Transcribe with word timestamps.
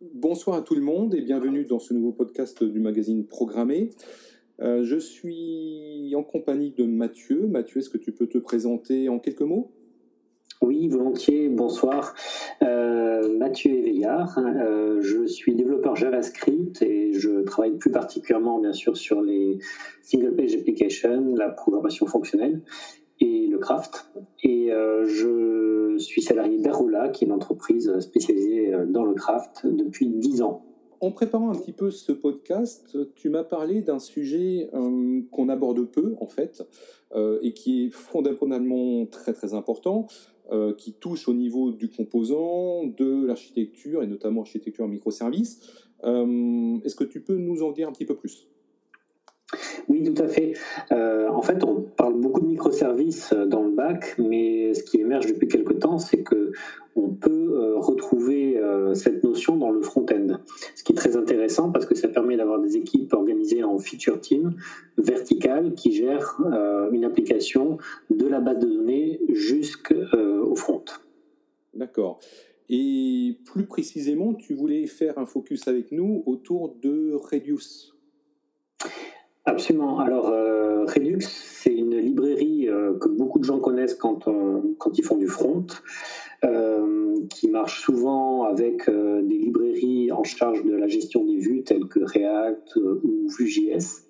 Bonsoir 0.00 0.56
à 0.56 0.62
tout 0.62 0.74
le 0.74 0.80
monde 0.80 1.14
et 1.14 1.20
bienvenue 1.20 1.66
dans 1.66 1.78
ce 1.78 1.92
nouveau 1.92 2.12
podcast 2.12 2.64
du 2.64 2.80
magazine 2.80 3.26
Programmé. 3.26 3.90
Euh, 4.62 4.82
je 4.82 4.96
suis 4.96 6.14
en 6.16 6.22
compagnie 6.22 6.70
de 6.70 6.84
Mathieu. 6.84 7.46
Mathieu, 7.46 7.80
est-ce 7.80 7.90
que 7.90 7.98
tu 7.98 8.10
peux 8.10 8.26
te 8.26 8.38
présenter 8.38 9.10
en 9.10 9.18
quelques 9.18 9.42
mots? 9.42 9.72
Oui, 10.62 10.88
volontiers. 10.88 11.50
Bonsoir. 11.50 12.14
Euh, 12.62 13.36
Mathieu 13.36 13.72
Éveillard. 13.72 14.38
Euh, 14.38 15.02
je 15.02 15.26
suis 15.26 15.54
développeur 15.54 15.96
JavaScript 15.96 16.80
et 16.80 17.12
je 17.12 17.42
travaille 17.42 17.76
plus 17.76 17.90
particulièrement, 17.90 18.58
bien 18.58 18.72
sûr, 18.72 18.96
sur 18.96 19.20
les 19.20 19.58
single 20.00 20.34
page 20.34 20.54
applications, 20.54 21.34
la 21.34 21.50
programmation 21.50 22.06
fonctionnelle 22.06 22.62
craft. 23.60 24.10
Et 24.42 24.72
euh, 24.72 25.06
je 25.06 25.98
suis 25.98 26.22
salarié 26.22 26.58
d'Arola, 26.58 27.08
qui 27.08 27.24
est 27.24 27.26
une 27.28 27.32
entreprise 27.32 27.98
spécialisée 28.00 28.74
euh, 28.74 28.86
dans 28.86 29.04
le 29.04 29.14
craft 29.14 29.66
depuis 29.66 30.08
10 30.08 30.42
ans. 30.42 30.64
En 31.00 31.12
préparant 31.12 31.50
un 31.50 31.54
petit 31.54 31.72
peu 31.72 31.90
ce 31.90 32.12
podcast, 32.12 32.98
tu 33.14 33.30
m'as 33.30 33.44
parlé 33.44 33.80
d'un 33.80 33.98
sujet 33.98 34.68
euh, 34.74 35.22
qu'on 35.30 35.48
aborde 35.48 35.90
peu, 35.90 36.14
en 36.20 36.26
fait, 36.26 36.62
et 37.42 37.54
qui 37.54 37.86
est 37.86 37.90
fondamentalement 37.90 39.04
très 39.06 39.32
très 39.32 39.54
important, 39.54 40.06
qui 40.76 40.92
touche 40.92 41.26
au 41.26 41.32
niveau 41.32 41.72
du 41.72 41.88
composant, 41.88 42.84
de 42.84 43.26
l'architecture, 43.26 44.04
et 44.04 44.06
notamment 44.06 44.42
architecture 44.42 44.86
microservices. 44.86 45.58
Est-ce 46.04 46.94
que 46.94 47.02
tu 47.02 47.20
peux 47.20 47.36
nous 47.36 47.64
en 47.64 47.72
dire 47.72 47.88
un 47.88 47.92
petit 47.92 48.04
peu 48.04 48.14
plus? 48.14 48.46
Oui, 49.88 50.02
tout 50.02 50.22
à 50.22 50.28
fait. 50.28 50.54
Euh, 50.92 51.28
en 51.28 51.42
fait, 51.42 51.64
on 51.64 51.80
parle 51.80 52.14
beaucoup 52.14 52.40
de 52.40 52.46
microservices 52.46 53.32
euh, 53.32 53.46
dans 53.46 53.62
le 53.62 53.72
bac, 53.72 54.14
mais 54.18 54.74
ce 54.74 54.82
qui 54.82 55.00
émerge 55.00 55.26
depuis 55.26 55.48
quelque 55.48 55.72
temps, 55.72 55.98
c'est 55.98 56.22
que 56.22 56.52
on 56.96 57.10
peut 57.10 57.30
euh, 57.30 57.78
retrouver 57.78 58.60
cette 58.94 59.22
notion 59.22 59.56
dans 59.56 59.70
le 59.70 59.80
front-end. 59.80 60.38
Ce 60.74 60.82
qui 60.82 60.92
est 60.92 60.96
très 60.96 61.16
intéressant 61.16 61.70
parce 61.70 61.86
que 61.86 61.94
ça 61.94 62.08
permet 62.08 62.36
d'avoir 62.36 62.60
des 62.60 62.76
équipes 62.76 63.12
organisées 63.12 63.62
en 63.62 63.78
feature 63.78 64.20
team 64.20 64.54
verticales 64.98 65.74
qui 65.74 65.92
gèrent 65.92 66.36
une 66.92 67.04
application 67.04 67.78
de 68.10 68.26
la 68.26 68.40
base 68.40 68.58
de 68.58 68.66
données 68.66 69.20
jusqu'au 69.28 70.54
front. 70.56 70.84
D'accord. 71.74 72.20
Et 72.68 73.38
plus 73.46 73.66
précisément, 73.66 74.34
tu 74.34 74.54
voulais 74.54 74.86
faire 74.86 75.18
un 75.18 75.26
focus 75.26 75.68
avec 75.68 75.92
nous 75.92 76.22
autour 76.26 76.74
de 76.82 77.12
Reduce. 77.14 77.94
Absolument. 79.46 80.00
Alors, 80.00 80.28
euh, 80.28 80.84
Redux, 80.84 81.20
c'est 81.20 81.72
une 81.72 81.96
librairie 81.96 82.68
euh, 82.68 82.98
que 82.98 83.08
beaucoup 83.08 83.38
de 83.38 83.44
gens 83.44 83.58
connaissent 83.58 83.94
quand, 83.94 84.28
quand 84.78 84.98
ils 84.98 85.04
font 85.04 85.16
du 85.16 85.28
front, 85.28 85.66
euh, 86.44 87.16
qui 87.30 87.48
marche 87.48 87.80
souvent 87.80 88.44
avec 88.44 88.88
des 88.90 89.38
librairies 89.38 90.12
en 90.12 90.24
charge 90.24 90.62
de 90.64 90.74
la 90.74 90.88
gestion 90.88 91.24
des 91.24 91.36
vues, 91.36 91.62
telles 91.64 91.86
que 91.86 92.00
React 92.00 92.76
ou 92.76 93.28
Vue.js, 93.38 94.04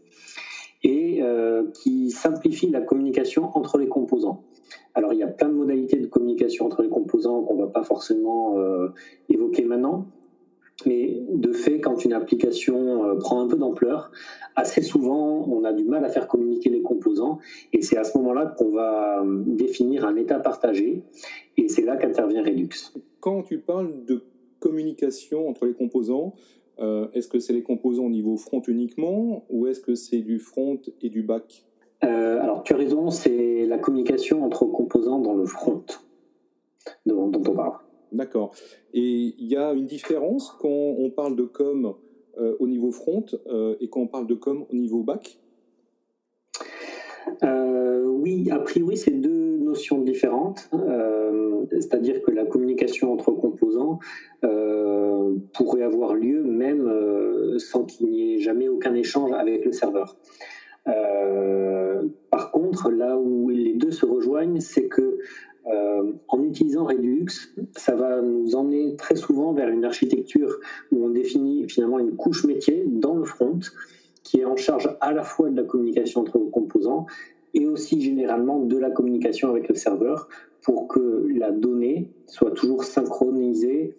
et 0.83 1.21
qui 1.75 2.11
simplifie 2.11 2.69
la 2.71 2.81
communication 2.81 3.57
entre 3.57 3.79
les 3.79 3.89
composants. 3.89 4.45
Alors, 4.95 5.13
il 5.13 5.21
y 5.21 5.23
a 5.23 5.29
plein 5.29 5.49
de 5.49 5.55
modalités 5.55 5.99
de 5.99 6.07
communication 6.07 6.67
entre 6.67 6.83
les 6.83 6.89
composants 6.89 7.43
qu'on 7.43 7.55
ne 7.55 7.63
va 7.63 7.69
pas 7.69 7.83
forcément 7.83 8.57
évoquer 9.29 9.65
maintenant, 9.65 10.07
mais 10.87 11.23
de 11.29 11.53
fait, 11.53 11.81
quand 11.81 12.05
une 12.05 12.13
application 12.13 13.05
euh, 13.05 13.15
prend 13.17 13.41
un 13.41 13.49
peu 13.49 13.57
d'ampleur, 13.57 14.11
assez 14.57 14.83
souvent, 14.83 15.47
on 15.49 15.65
a 15.65 15.73
du 15.73 15.85
mal 15.85 16.05
à 16.05 16.09
faire 16.09 16.27
communiquer 16.27 16.71
les 16.71 16.83
composants. 16.83 17.39
Et 17.73 17.83
c'est 17.83 17.97
à 17.97 18.05
ce 18.05 18.17
moment-là 18.19 18.55
qu'on 18.59 18.71
va 18.71 19.23
euh, 19.23 19.43
définir 19.47 20.07
un 20.07 20.17
état 20.17 20.39
partagé. 20.39 21.03
Et 21.57 21.69
c'est 21.69 21.83
là 21.83 21.97
qu'intervient 21.97 22.43
Redux. 22.43 22.69
Quand 23.21 23.43
tu 23.43 23.59
parles 23.59 24.05
de 24.05 24.23
communication 24.59 25.49
entre 25.49 25.67
les 25.67 25.75
composants, 25.75 26.35
euh, 26.79 27.09
est-ce 27.13 27.29
que 27.29 27.39
c'est 27.39 27.53
les 27.53 27.63
composants 27.63 28.05
au 28.05 28.11
niveau 28.11 28.37
front 28.37 28.63
uniquement 28.67 29.45
ou 29.51 29.67
est-ce 29.67 29.81
que 29.81 29.95
c'est 29.95 30.21
du 30.21 30.39
front 30.39 30.81
et 31.03 31.09
du 31.09 31.23
back? 31.23 31.65
Alors, 32.03 32.63
tu 32.63 32.73
as 32.73 32.79
raison, 32.79 33.11
c'est 33.11 33.67
la 33.67 33.77
communication 33.77 34.43
entre 34.43 34.65
composants 34.65 35.19
dans 35.19 35.35
le 35.35 35.45
front 35.45 35.85
dont, 37.05 37.29
dont 37.29 37.43
on 37.47 37.55
parle. 37.55 37.75
D'accord. 38.13 38.53
Et 38.93 39.35
il 39.39 39.47
y 39.47 39.57
a 39.57 39.73
une 39.73 39.87
différence 39.87 40.51
quand 40.59 40.69
on 40.69 41.11
parle 41.11 41.37
de 41.37 41.45
com 41.45 41.95
euh, 42.39 42.57
au 42.59 42.67
niveau 42.67 42.91
front 42.91 43.27
euh, 43.47 43.77
et 43.81 43.89
quand 43.89 44.01
on 44.01 44.07
parle 44.07 44.27
de 44.27 44.35
com 44.35 44.65
au 44.71 44.75
niveau 44.75 45.03
back 45.03 45.39
euh, 47.43 48.05
Oui, 48.07 48.51
a 48.51 48.59
priori, 48.59 48.97
c'est 48.97 49.13
deux 49.13 49.59
notions 49.59 50.01
différentes. 50.01 50.71
C'est-à-dire 51.71 52.23
que 52.23 52.33
la 52.33 52.45
communication 52.45 53.13
entre 53.13 53.31
composants 53.31 54.01
pourrait 55.53 55.83
avoir 55.83 56.15
lieu 56.15 56.43
même 56.43 56.91
sans 57.59 57.85
qu'il 57.85 58.09
n'y 58.09 58.35
ait 58.35 58.39
jamais 58.39 58.69
aucun 58.69 58.95
échange 58.95 59.31
avec 59.33 59.65
le 59.65 59.73
serveur. 59.73 60.17
par 62.31 62.51
contre, 62.51 62.91
là 62.91 63.17
où 63.17 63.51
les 63.51 63.75
deux 63.75 63.93
se 63.93 64.07
rejoignent, 64.07 64.61
c'est 64.61 64.89
que 64.89 65.19
euh, 65.67 66.13
en 66.29 66.43
utilisant 66.43 66.85
Redux, 66.85 67.27
ça 67.77 67.95
va 67.95 68.23
nous 68.23 68.55
emmener 68.55 68.97
très 68.97 69.17
souvent 69.17 69.53
vers 69.53 69.69
une 69.69 69.85
architecture 69.85 70.59
où 70.91 71.05
on 71.05 71.11
définit 71.11 71.69
finalement 71.69 71.99
une 71.99 72.17
couche 72.17 72.45
métier 72.45 72.85
dans 72.87 73.15
le 73.15 73.25
front 73.25 73.61
qui 74.23 74.41
est 74.41 74.45
en 74.45 74.57
charge 74.57 74.97
à 75.01 75.13
la 75.13 75.23
fois 75.23 75.51
de 75.51 75.57
la 75.57 75.65
communication 75.65 76.23
entre 76.23 76.39
les 76.39 76.51
composants 76.51 77.07
et 77.53 77.67
aussi 77.67 78.01
généralement 78.01 78.61
de 78.61 78.79
la 78.79 78.91
communication 78.91 79.51
avec 79.51 79.69
le 79.69 79.75
serveur 79.75 80.29
pour 80.63 80.89
que 80.89 81.27
la 81.35 81.51
donnée 81.51 82.11
soit 82.27 82.53
toujours 82.53 82.85
synchronisée 82.85 83.97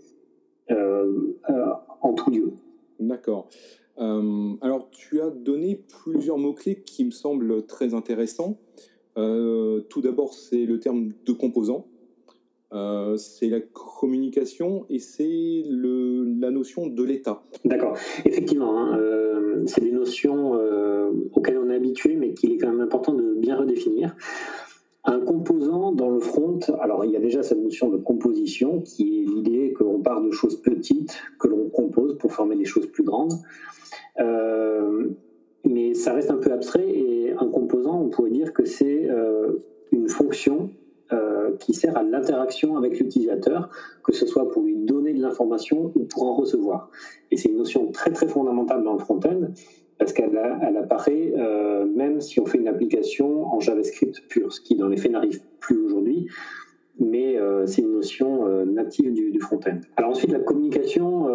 euh, 0.72 1.36
euh, 1.50 1.66
en 2.02 2.14
tout 2.14 2.32
lieu. 2.32 2.54
D'accord. 3.00 3.50
alors, 3.98 4.90
tu 4.92 5.22
as 5.22 5.30
donné 5.30 5.84
plusieurs 6.04 6.38
mots-clés 6.38 6.82
qui 6.82 7.06
me 7.06 7.12
semblent 7.12 7.66
très 7.66 7.94
intéressants. 7.94 8.58
Euh, 9.22 9.82
tout 9.90 10.02
d'abord, 10.02 10.34
c'est 10.34 10.66
le 10.66 10.80
terme 10.80 11.10
de 11.26 11.32
composant. 11.32 11.88
Euh, 12.74 13.18
c'est 13.18 13.50
la 13.50 13.60
communication 13.60 14.86
et 14.90 15.00
c'est 15.00 15.64
la 15.68 16.52
notion 16.52 16.88
de 16.88 17.04
l'état. 17.04 17.44
D'accord. 17.66 17.98
Effectivement, 18.26 18.80
hein, 18.80 18.98
euh, 18.98 19.64
c'est 19.68 19.82
des 19.82 19.92
notions 19.92 20.58
auxquelles 21.34 21.58
on 21.58 21.70
est 21.70 21.76
habitué, 21.76 22.16
mais 22.16 22.34
qu'il 22.34 22.54
est 22.54 22.58
quand 22.58 22.70
même 22.70 22.82
important 22.82 23.14
de 23.14 23.34
bien 23.34 23.58
redéfinir. 23.58 24.16
Un 25.04 25.20
composant 25.20 25.92
dans 25.92 26.12
le 26.12 26.20
front, 26.20 26.60
alors 26.80 27.04
il 27.06 27.12
y 27.12 27.18
a 27.18 27.20
déjà 27.20 27.42
cette 27.42 27.58
notion 27.58 27.90
de 27.90 27.98
composition 27.98 28.82
qui 28.82 29.20
est 29.20 29.26
l'idée 29.26 29.74
qu'on 29.74 30.00
part 30.00 30.22
de 30.22 30.30
choses 30.30 30.62
petites 30.62 31.20
que 31.40 31.48
l'on 31.48 31.70
compose 31.70 32.18
pour 32.20 32.32
former 32.32 32.56
des 32.56 32.66
choses 32.66 32.86
plus 32.86 33.04
grandes 33.04 33.34
ça 35.94 36.14
reste 36.14 36.32
un 36.32 36.38
peu 36.38 36.52
abstrait 36.52 36.88
et 36.88 37.34
un 37.38 37.48
composant, 37.48 38.02
on 38.02 38.10
pourrait 38.10 38.32
dire 38.32 38.54
que 38.54 38.66
c'est 38.66 39.10
euh, 39.10 39.54
une 39.92 40.08
fonction 40.08 40.70
euh, 41.12 41.52
qui 41.60 41.74
sert 41.74 41.98
à 41.98 42.04
l'interaction 42.04 42.78
avec 42.78 43.00
l'utilisateur, 43.00 43.70
que 44.04 44.14
ce 44.14 44.26
soit 44.26 44.50
pour 44.52 44.64
lui 44.64 44.76
donner 44.78 45.14
de 45.14 45.22
l'information 45.22 45.92
ou 45.96 46.04
pour 46.06 46.24
en 46.24 46.36
recevoir. 46.36 46.90
Et 47.32 47.38
c'est 47.38 47.50
une 47.50 47.58
notion 47.58 47.92
très 47.92 48.12
très 48.12 48.28
fondamentale 48.28 48.84
dans 48.84 48.94
le 48.94 49.00
front-end 49.00 49.48
parce 49.98 50.14
qu'elle 50.14 50.40
elle 50.64 50.78
apparaît 50.78 51.34
euh, 51.38 51.86
même 51.86 52.22
si 52.22 52.40
on 52.40 52.46
fait 52.46 52.58
une 52.58 52.68
application 52.68 53.46
en 53.46 53.60
JavaScript 53.60 54.22
pur, 54.30 54.52
ce 54.52 54.60
qui 54.62 54.76
dans 54.76 54.88
les 54.88 54.98
faits 54.98 55.12
n'arrive 55.12 55.42
plus 55.60 55.78
aujourd'hui, 55.78 56.28
mais 57.00 57.38
c'est 57.66 57.82
une 57.82 57.94
notion 57.94 58.46
native 58.66 59.12
du 59.14 59.40
front-end. 59.40 59.80
Alors 59.98 60.12
ensuite, 60.12 60.32
la 60.32 60.40
communication 60.40 61.28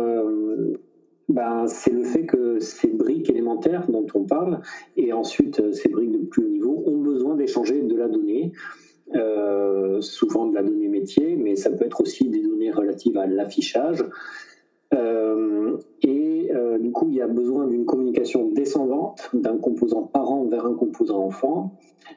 ben, 1.37 1.67
c'est 1.67 1.93
le 1.93 2.03
fait 2.03 2.25
que 2.25 2.59
ces 2.61 2.89
briques 2.89 3.29
élémentaires 3.29 3.85
dont 3.91 4.07
on 4.15 4.25
parle, 4.25 4.63
et 4.97 5.13
ensuite 5.13 5.61
euh, 5.61 5.71
ces 5.71 5.91
briques 5.91 6.13
de 6.13 6.25
plus 6.25 6.43
haut 6.43 6.49
niveau, 6.49 6.83
ont 6.87 6.97
besoin 6.97 7.35
d'échanger 7.35 7.83
de 7.83 7.95
la 7.95 8.09
donnée, 8.09 8.53
euh, 9.15 10.01
souvent 10.01 10.47
de 10.47 10.55
la 10.55 10.63
donnée 10.63 10.89
métier, 10.89 11.37
mais 11.37 11.55
ça 11.55 11.71
peut 11.71 11.85
être 11.85 12.01
aussi 12.01 12.31
des 12.31 12.41
données 12.41 12.71
relatives 12.71 13.19
à 13.19 13.27
l'affichage. 13.27 14.03
Euh, 14.95 15.77
et 16.01 16.51
du 16.81 16.91
coup, 16.93 17.09
il 17.11 17.17
y 17.17 17.21
a 17.21 17.27
besoin 17.27 17.67
d'une 17.67 17.85
communication 17.85 18.51
descendante, 18.53 19.29
d'un 19.35 19.59
composant 19.59 20.05
parent 20.05 20.45
vers 20.45 20.65
un 20.65 20.75
composant 20.75 21.23
enfant, 21.23 21.75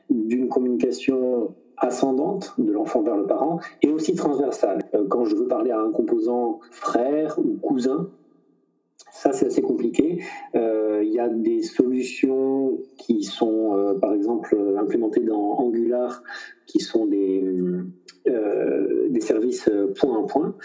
d'une 0.09 0.47
communication 0.47 1.55
ascendante 1.75 2.53
de 2.57 2.71
l'enfant 2.71 3.01
vers 3.01 3.17
le 3.17 3.25
parent, 3.25 3.59
et 3.81 3.89
aussi 3.89 4.15
transversale. 4.15 4.79
quand 5.09 5.25
je 5.25 5.35
veux 5.35 5.47
parler 5.47 5.71
à 5.71 5.79
un 5.79 5.91
composant 5.91 6.59
frère 6.71 7.37
ou 7.39 7.57
cousin, 7.57 8.09
ça, 9.11 9.31
c'est 9.33 9.47
assez 9.47 9.61
compliqué. 9.61 10.21
Euh, 10.55 11.01
il 11.03 11.11
y 11.11 11.19
a 11.19 11.29
des 11.29 11.61
solutions 11.61 12.79
qui 12.97 13.23
sont, 13.23 13.75
euh, 13.75 13.93
par 13.95 14.13
exemple, 14.13 14.55
implémentées 14.77 15.21
dans 15.21 15.57
Angular, 15.59 16.23
qui 16.65 16.79
sont 16.79 17.07
des, 17.07 17.43
euh, 18.27 19.09
des 19.09 19.21
services 19.21 19.69
point 19.99 20.23
à 20.23 20.27
point, 20.27 20.55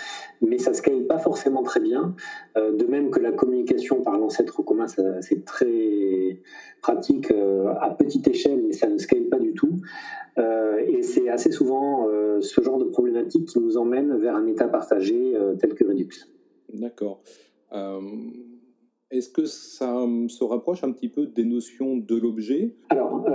mais 0.42 0.58
ça 0.58 0.70
ne 0.70 0.76
scale 0.76 1.06
pas 1.06 1.18
forcément 1.18 1.62
très 1.62 1.80
bien. 1.80 2.14
de 2.56 2.86
même 2.86 3.10
que 3.10 3.20
la 3.20 3.32
communication 3.32 4.02
par 4.02 4.18
l'ancêtre 4.18 4.62
commun, 4.62 4.86
c'est 4.86 5.44
très 5.44 6.40
pratique 6.82 7.32
à 7.80 7.90
petite 7.90 8.28
échelle, 8.28 8.62
mais 8.66 8.72
ça 8.72 8.88
ne 8.88 8.98
scale 8.98 9.24
pas 9.24 9.38
du 9.38 9.54
tout. 9.54 9.80
et 10.36 11.02
c'est 11.02 11.28
assez 11.28 11.50
souvent 11.50 12.08
ce 12.40 12.60
genre 12.60 12.78
de 12.78 12.84
problématique 12.84 13.46
qui 13.46 13.58
nous 13.58 13.76
emmène 13.76 14.16
vers 14.18 14.36
un 14.36 14.46
état 14.46 14.68
partagé 14.68 15.34
tel 15.58 15.74
que 15.74 15.84
Redux. 15.84 16.28
D'accord. 16.72 17.22
Est-ce 19.10 19.28
que 19.28 19.44
ça 19.44 20.06
se 20.28 20.44
rapproche 20.44 20.82
un 20.82 20.92
petit 20.92 21.08
peu 21.08 21.26
des 21.26 21.44
notions 21.44 21.96
de 21.96 22.16
l'objet? 22.16 22.74
Alors, 22.88 23.26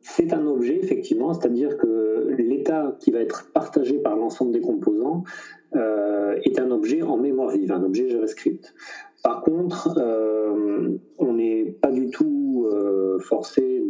c'est 0.00 0.32
un 0.32 0.46
objet, 0.46 0.78
effectivement, 0.80 1.32
c'est-à-dire 1.32 1.76
que 1.76 2.34
l'état 2.38 2.96
qui 3.00 3.10
va 3.10 3.20
être 3.20 3.50
partagé 3.52 3.98
par 3.98 4.16
l'ensemble 4.16 4.52
des 4.52 4.60
composants 4.60 5.24
est 5.74 6.58
un 6.58 6.70
objet 6.70 7.02
en 7.02 7.16
mémoire 7.16 7.50
vive, 7.50 7.72
un 7.72 7.82
objet 7.82 8.08
JavaScript. 8.08 8.74
Par 9.22 9.42
contre, 9.42 9.98
on 11.18 11.32
n'est 11.32 11.64
pas 11.64 11.90
du 11.90 12.10
tout 12.10 12.66
forcé 13.20 13.82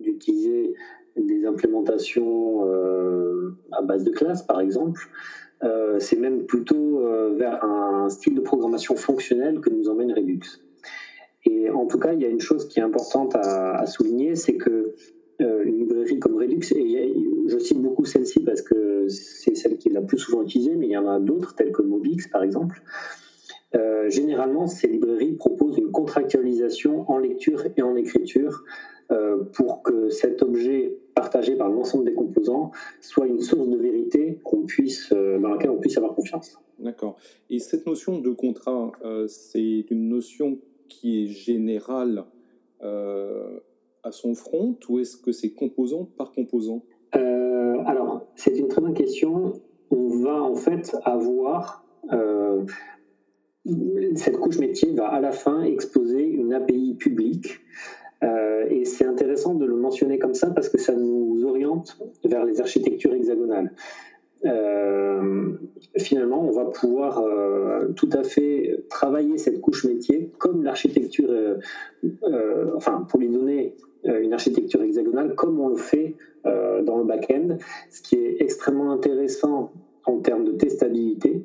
d'utiliser 0.00 0.74
des 1.16 1.44
implémentations 1.46 2.66
euh, 2.66 3.56
à 3.72 3.82
base 3.82 4.04
de 4.04 4.10
classe, 4.10 4.42
par 4.42 4.60
exemple. 4.60 5.08
Euh, 5.64 6.00
c'est 6.00 6.18
même 6.18 6.44
plutôt 6.44 7.06
euh, 7.06 7.34
vers 7.36 7.62
un 7.64 8.08
style 8.08 8.34
de 8.34 8.40
programmation 8.40 8.96
fonctionnelle 8.96 9.60
que 9.60 9.70
nous 9.70 9.88
emmène 9.88 10.12
Redux. 10.12 10.40
Et 11.44 11.70
en 11.70 11.86
tout 11.86 11.98
cas, 11.98 12.12
il 12.12 12.20
y 12.20 12.24
a 12.24 12.28
une 12.28 12.40
chose 12.40 12.66
qui 12.68 12.80
est 12.80 12.82
importante 12.82 13.34
à, 13.36 13.84
souligner, 13.86 14.34
c'est 14.36 14.56
que 14.56 14.94
une 15.40 15.76
librairie 15.76 16.20
comme 16.20 16.36
Redux, 16.36 16.72
et 16.76 17.12
je 17.48 17.58
cite 17.58 17.82
beaucoup 17.82 18.04
celle-ci 18.04 18.44
parce 18.44 18.62
que 18.62 19.08
c'est 19.08 19.56
celle 19.56 19.76
qui 19.76 19.88
est 19.88 19.92
la 19.92 20.00
plus 20.00 20.18
souvent 20.18 20.44
utilisée, 20.44 20.76
mais 20.76 20.86
il 20.86 20.92
y 20.92 20.96
en 20.96 21.08
a 21.08 21.18
d'autres, 21.18 21.56
telles 21.56 21.72
que 21.72 21.82
Mobix 21.82 22.28
par 22.28 22.44
exemple. 22.44 22.80
généralement, 24.06 24.68
ces 24.68 24.86
librairies 24.86 25.32
proposent 25.32 25.78
une 25.78 25.90
contractualisation 25.90 27.10
en 27.10 27.18
lecture 27.18 27.64
et 27.76 27.82
en 27.82 27.96
écriture 27.96 28.62
pour 29.52 29.82
que 29.82 30.10
cet 30.10 30.42
objet 30.42 30.96
partagé 31.14 31.56
par 31.56 31.68
l'ensemble 31.68 32.04
des 32.04 32.14
composants 32.14 32.70
soit 33.00 33.26
une 33.26 33.40
source 33.40 33.68
de 33.68 33.76
vérité 33.76 34.40
qu'on 34.44 34.64
puisse, 34.64 35.12
euh, 35.12 35.38
dans 35.38 35.48
laquelle 35.48 35.70
on 35.70 35.78
puisse 35.78 35.96
avoir 35.96 36.14
confiance. 36.14 36.58
D'accord. 36.78 37.16
Et 37.50 37.58
cette 37.58 37.86
notion 37.86 38.18
de 38.18 38.30
contrat, 38.30 38.92
euh, 39.04 39.26
c'est 39.28 39.84
une 39.90 40.08
notion 40.08 40.58
qui 40.88 41.24
est 41.24 41.26
générale 41.28 42.24
euh, 42.82 43.60
à 44.02 44.10
son 44.10 44.34
front 44.34 44.76
ou 44.88 44.98
est-ce 44.98 45.16
que 45.16 45.32
c'est 45.32 45.52
composant 45.52 46.08
par 46.16 46.32
composant? 46.32 46.82
Alors, 47.84 48.26
c'est 48.36 48.56
une 48.58 48.68
très 48.68 48.80
bonne 48.80 48.94
question. 48.94 49.54
On 49.90 50.08
va 50.08 50.40
en 50.40 50.54
fait 50.54 50.96
avoir 51.04 51.84
cette 54.14 54.38
couche 54.38 54.58
métier 54.58 54.92
va 54.92 55.08
à 55.08 55.20
la 55.20 55.32
fin 55.32 55.62
exposer 55.62 56.24
une 56.24 56.52
API 56.52 56.94
publique 56.94 57.60
euh, 58.22 58.66
et 58.70 58.84
c'est 58.84 59.04
intéressant 59.04 59.54
de 59.54 59.64
le 59.64 59.76
mentionner 59.76 60.18
comme 60.18 60.34
ça 60.34 60.50
parce 60.50 60.68
que 60.68 60.78
ça 60.78 60.94
nous 60.94 61.44
oriente 61.44 61.98
vers 62.24 62.44
les 62.44 62.60
architectures 62.60 63.14
hexagonales. 63.14 63.72
Euh, 64.44 65.52
finalement, 65.98 66.42
on 66.42 66.50
va 66.50 66.64
pouvoir 66.64 67.20
euh, 67.20 67.88
tout 67.94 68.10
à 68.12 68.24
fait 68.24 68.84
travailler 68.88 69.38
cette 69.38 69.60
couche 69.60 69.84
métier 69.84 70.32
comme 70.38 70.64
l'architecture, 70.64 71.30
enfin, 72.74 73.06
pour 73.08 73.20
lui 73.20 73.28
donner 73.28 73.76
une 74.04 74.32
architecture 74.32 74.82
hexagonale 74.82 75.34
comme 75.34 75.60
on 75.60 75.68
le 75.68 75.76
fait 75.76 76.16
dans 76.44 76.98
le 76.98 77.04
back-end, 77.04 77.56
ce 77.88 78.02
qui 78.02 78.16
est 78.16 78.40
extrêmement 78.40 78.90
intéressant 78.90 79.72
en 80.04 80.18
termes 80.18 80.44
de 80.44 80.52
testabilité 80.52 81.44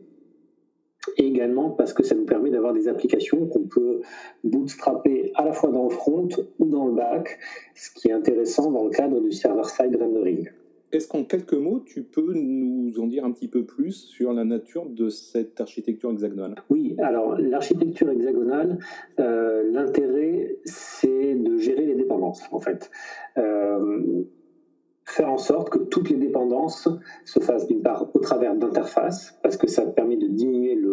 et 1.17 1.25
également 1.25 1.71
parce 1.71 1.93
que 1.93 2.03
ça 2.03 2.15
nous 2.15 2.25
permet 2.25 2.49
d'avoir 2.49 2.73
des 2.73 2.87
applications 2.87 3.47
qu'on 3.47 3.63
peut 3.63 4.01
bootstrapper 4.43 5.31
à 5.35 5.45
la 5.45 5.53
fois 5.53 5.71
dans 5.71 5.83
le 5.83 5.89
front 5.89 6.27
ou 6.59 6.65
dans 6.65 6.87
le 6.87 6.93
back, 6.93 7.39
ce 7.75 7.91
qui 7.91 8.09
est 8.09 8.13
intéressant 8.13 8.71
dans 8.71 8.83
le 8.85 8.89
cadre 8.89 9.19
du 9.19 9.31
server-side 9.31 9.95
rendering. 9.99 10.49
Est-ce 10.93 11.09
qu'en 11.09 11.25
quelques 11.25 11.53
mots, 11.53 11.81
tu 11.85 12.03
peux 12.03 12.33
nous 12.33 12.97
en 12.99 13.07
dire 13.07 13.25
un 13.25 13.31
petit 13.31 13.49
peu 13.49 13.65
plus 13.65 13.91
sur 13.91 14.31
la 14.31 14.45
nature 14.45 14.85
de 14.85 15.09
cette 15.09 15.59
architecture 15.59 16.11
hexagonale? 16.11 16.55
Oui, 16.69 16.95
alors 16.99 17.37
l'architecture 17.37 18.09
hexagonale, 18.09 18.79
euh, 19.19 19.69
l'intérêt, 19.69 20.55
c'est 20.63 21.35
de 21.35 21.57
gérer 21.57 21.85
les 21.85 21.95
dépendances, 21.95 22.41
en 22.51 22.59
fait. 22.59 22.89
Euh, 23.37 24.23
faire 25.03 25.29
en 25.29 25.37
sorte 25.37 25.69
que 25.69 25.79
toutes 25.79 26.09
les 26.09 26.15
dépendances 26.17 26.87
se 27.25 27.39
fassent 27.39 27.67
d'une 27.67 27.81
part 27.81 28.09
au 28.13 28.19
travers 28.19 28.55
d'interfaces, 28.55 29.37
parce 29.43 29.57
que 29.57 29.67
ça 29.67 29.85
permet 29.85 30.15
de 30.17 30.27
diminuer 30.27 30.75
le, 30.75 30.86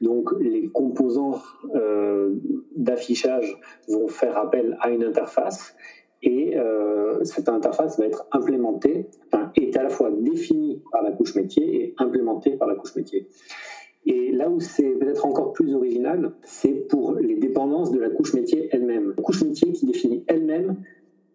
Donc 0.00 0.30
les 0.40 0.68
composants 0.68 1.40
euh, 1.74 2.34
d'affichage 2.74 3.58
vont 3.88 4.08
faire 4.08 4.36
appel 4.36 4.76
à 4.80 4.90
une 4.90 5.04
interface 5.04 5.76
et 6.22 6.56
euh, 6.56 7.22
cette 7.24 7.48
interface 7.48 7.98
va 7.98 8.06
être 8.06 8.26
implémentée, 8.32 9.06
enfin, 9.26 9.52
est 9.56 9.76
à 9.76 9.82
la 9.82 9.88
fois 9.88 10.10
définie 10.10 10.82
par 10.90 11.02
la 11.02 11.12
couche 11.12 11.34
métier 11.34 11.82
et 11.82 11.94
implémentée 11.98 12.56
par 12.56 12.68
la 12.68 12.74
couche 12.74 12.96
métier. 12.96 13.28
Et 14.06 14.30
là 14.32 14.48
où 14.48 14.60
c'est 14.60 14.90
peut-être 14.90 15.26
encore 15.26 15.52
plus 15.52 15.74
original, 15.74 16.32
c'est 16.42 16.86
pour 16.88 17.14
les 17.14 17.36
dépendances 17.36 17.90
de 17.90 17.98
la 17.98 18.08
couche 18.08 18.34
métier 18.34 18.68
elle-même. 18.72 19.14
La 19.16 19.22
couche 19.22 19.42
métier 19.42 19.72
qui 19.72 19.86
définit 19.86 20.24
elle-même 20.28 20.76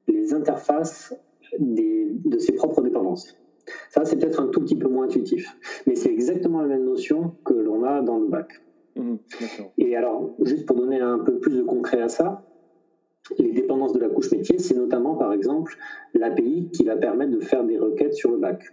les 0.07 0.33
interfaces 0.33 1.13
de 1.59 2.37
ses 2.39 2.53
propres 2.53 2.81
dépendances. 2.81 3.40
Ça, 3.89 4.05
c'est 4.05 4.17
peut-être 4.17 4.41
un 4.41 4.47
tout 4.47 4.61
petit 4.61 4.75
peu 4.75 4.87
moins 4.87 5.05
intuitif, 5.05 5.57
mais 5.87 5.95
c'est 5.95 6.11
exactement 6.11 6.61
la 6.61 6.67
même 6.67 6.85
notion 6.85 7.35
que 7.45 7.53
l'on 7.53 7.83
a 7.83 8.01
dans 8.01 8.19
le 8.19 8.27
bac. 8.27 8.61
Mmh, 8.95 9.15
et 9.77 9.95
alors, 9.95 10.35
juste 10.43 10.65
pour 10.65 10.75
donner 10.75 10.99
un 10.99 11.19
peu 11.19 11.39
plus 11.39 11.57
de 11.57 11.63
concret 11.63 12.01
à 12.01 12.09
ça, 12.09 12.43
les 13.39 13.51
dépendances 13.51 13.93
de 13.93 13.99
la 13.99 14.09
couche 14.09 14.31
métier, 14.31 14.59
c'est 14.59 14.75
notamment, 14.75 15.15
par 15.15 15.33
exemple, 15.33 15.77
l'API 16.13 16.69
qui 16.73 16.83
va 16.83 16.95
permettre 16.95 17.31
de 17.31 17.39
faire 17.39 17.63
des 17.63 17.77
requêtes 17.77 18.13
sur 18.13 18.31
le 18.31 18.37
bac. 18.37 18.63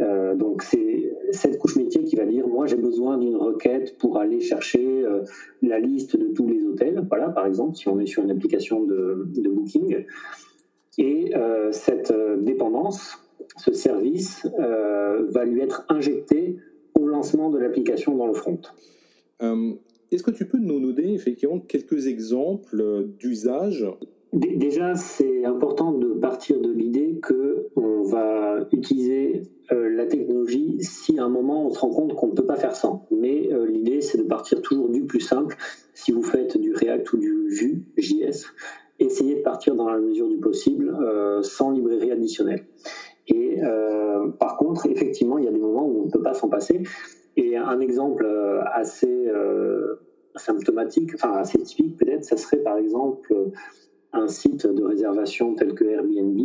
Euh, 0.00 0.34
donc 0.34 0.62
c'est 0.62 1.16
cette 1.30 1.58
couche 1.58 1.76
métier 1.76 2.04
qui 2.04 2.16
va 2.16 2.26
dire 2.26 2.46
moi 2.46 2.66
j'ai 2.66 2.76
besoin 2.76 3.16
d'une 3.16 3.36
requête 3.36 3.96
pour 3.96 4.18
aller 4.18 4.40
chercher 4.40 4.84
euh, 4.84 5.22
la 5.62 5.78
liste 5.78 6.18
de 6.18 6.28
tous 6.28 6.46
les 6.46 6.62
hôtels. 6.64 7.02
Voilà 7.08 7.30
par 7.30 7.46
exemple 7.46 7.76
si 7.76 7.88
on 7.88 7.98
est 7.98 8.06
sur 8.06 8.22
une 8.22 8.30
application 8.30 8.84
de, 8.84 9.26
de 9.34 9.48
booking, 9.48 10.04
et 10.98 11.34
euh, 11.34 11.72
cette 11.72 12.12
dépendance, 12.40 13.25
ce 13.56 13.72
service, 13.72 14.46
euh, 14.58 15.24
va 15.28 15.44
lui 15.44 15.60
être 15.60 15.84
injecté 15.88 16.56
au 16.94 17.06
lancement 17.06 17.50
de 17.50 17.58
l'application 17.58 18.14
dans 18.16 18.26
le 18.26 18.34
front. 18.34 18.60
Est-ce 20.12 20.22
que 20.22 20.30
tu 20.30 20.46
peux 20.46 20.58
nous 20.58 20.92
donner 20.92 21.14
effectivement 21.14 21.58
quelques 21.58 22.06
exemples 22.06 23.06
d'usage? 23.18 23.86
Déjà, 24.32 24.94
c'est 24.94 25.44
important 25.44 25.92
de 25.92 26.08
partir 26.08 26.60
de 26.60 26.70
l'idée 26.70 27.20
qu'on 27.20 28.02
va 28.04 28.66
utiliser 28.72 29.42
la 29.70 30.06
technologie 30.06 30.76
si 30.80 31.18
à 31.18 31.24
un 31.24 31.28
moment 31.28 31.66
on 31.66 31.70
se 31.70 31.78
rend 31.80 31.90
compte 31.90 32.14
qu'on 32.14 32.28
ne 32.28 32.34
peut 32.34 32.46
pas 32.46 32.56
faire 32.56 32.74
sans. 32.74 33.06
Mais 33.10 33.50
l'idée, 33.68 34.00
c'est 34.00 34.18
de 34.18 34.22
partir 34.22 34.62
toujours 34.62 34.88
du 34.88 35.04
plus 35.04 35.20
simple. 35.20 35.56
Si 35.92 36.12
vous 36.12 36.22
faites 36.22 36.56
du 36.56 36.72
React 36.72 37.12
ou 37.12 37.16
du 37.18 37.48
Vue, 37.48 37.84
JS, 37.98 38.46
essayer 38.98 39.36
de 39.36 39.42
partir 39.42 39.74
dans 39.74 39.88
la 39.88 39.98
mesure 39.98 40.28
du 40.28 40.38
possible 40.38 40.96
euh, 41.00 41.42
sans 41.42 41.70
librairie 41.70 42.12
additionnelle. 42.12 42.66
Et 43.28 43.58
euh, 43.62 44.28
par 44.28 44.56
contre, 44.56 44.86
effectivement, 44.86 45.38
il 45.38 45.44
y 45.44 45.48
a 45.48 45.52
des 45.52 45.58
moments 45.58 45.86
où 45.86 46.02
on 46.02 46.06
ne 46.06 46.10
peut 46.10 46.22
pas 46.22 46.34
s'en 46.34 46.48
passer. 46.48 46.82
Et 47.36 47.56
un 47.56 47.80
exemple 47.80 48.24
euh, 48.24 48.62
assez 48.72 49.30
symptomatique, 50.36 51.12
enfin 51.14 51.32
assez 51.32 51.58
typique 51.58 51.96
peut-être, 51.96 52.24
ça 52.24 52.36
serait 52.36 52.58
par 52.58 52.76
exemple 52.76 53.34
un 54.12 54.28
site 54.28 54.66
de 54.66 54.84
réservation 54.84 55.54
tel 55.54 55.74
que 55.74 55.84
Airbnb, 55.84 56.38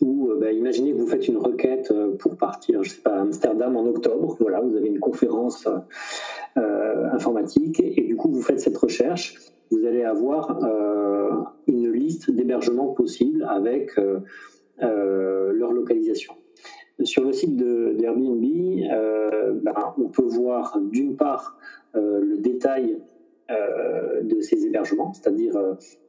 où 0.00 0.30
bah, 0.40 0.50
imaginez 0.50 0.92
que 0.92 0.98
vous 0.98 1.06
faites 1.06 1.28
une 1.28 1.36
requête 1.36 1.92
pour 2.18 2.36
partir, 2.36 2.82
je 2.82 2.90
sais 2.90 3.00
pas, 3.00 3.12
à 3.12 3.20
Amsterdam 3.20 3.76
en 3.76 3.86
octobre. 3.86 4.36
Voilà, 4.40 4.60
vous 4.60 4.76
avez 4.76 4.88
une 4.88 4.98
conférence 4.98 5.68
informatique 6.56 7.80
et 7.80 8.02
du 8.02 8.16
coup 8.16 8.30
vous 8.30 8.42
faites 8.42 8.60
cette 8.60 8.76
recherche 8.76 9.36
vous 9.70 9.84
allez 9.86 10.04
avoir 10.04 10.62
euh, 10.64 11.30
une 11.66 11.92
liste 11.92 12.30
d'hébergements 12.30 12.88
possibles 12.88 13.46
avec 13.48 13.98
euh, 13.98 14.20
euh, 14.20 14.20
leur 14.80 15.72
localisation. 15.72 16.34
Sur 17.04 17.24
le 17.24 17.32
site 17.32 17.56
de, 17.56 17.94
d'Airbnb, 17.96 18.42
ben, 19.62 19.94
on 19.98 20.08
peut 20.08 20.24
voir 20.24 20.78
d'une 20.80 21.16
part 21.16 21.58
le 21.94 22.36
détail 22.38 22.98
de 23.48 24.40
ces 24.40 24.66
hébergements, 24.66 25.12
c'est-à-dire 25.12 25.56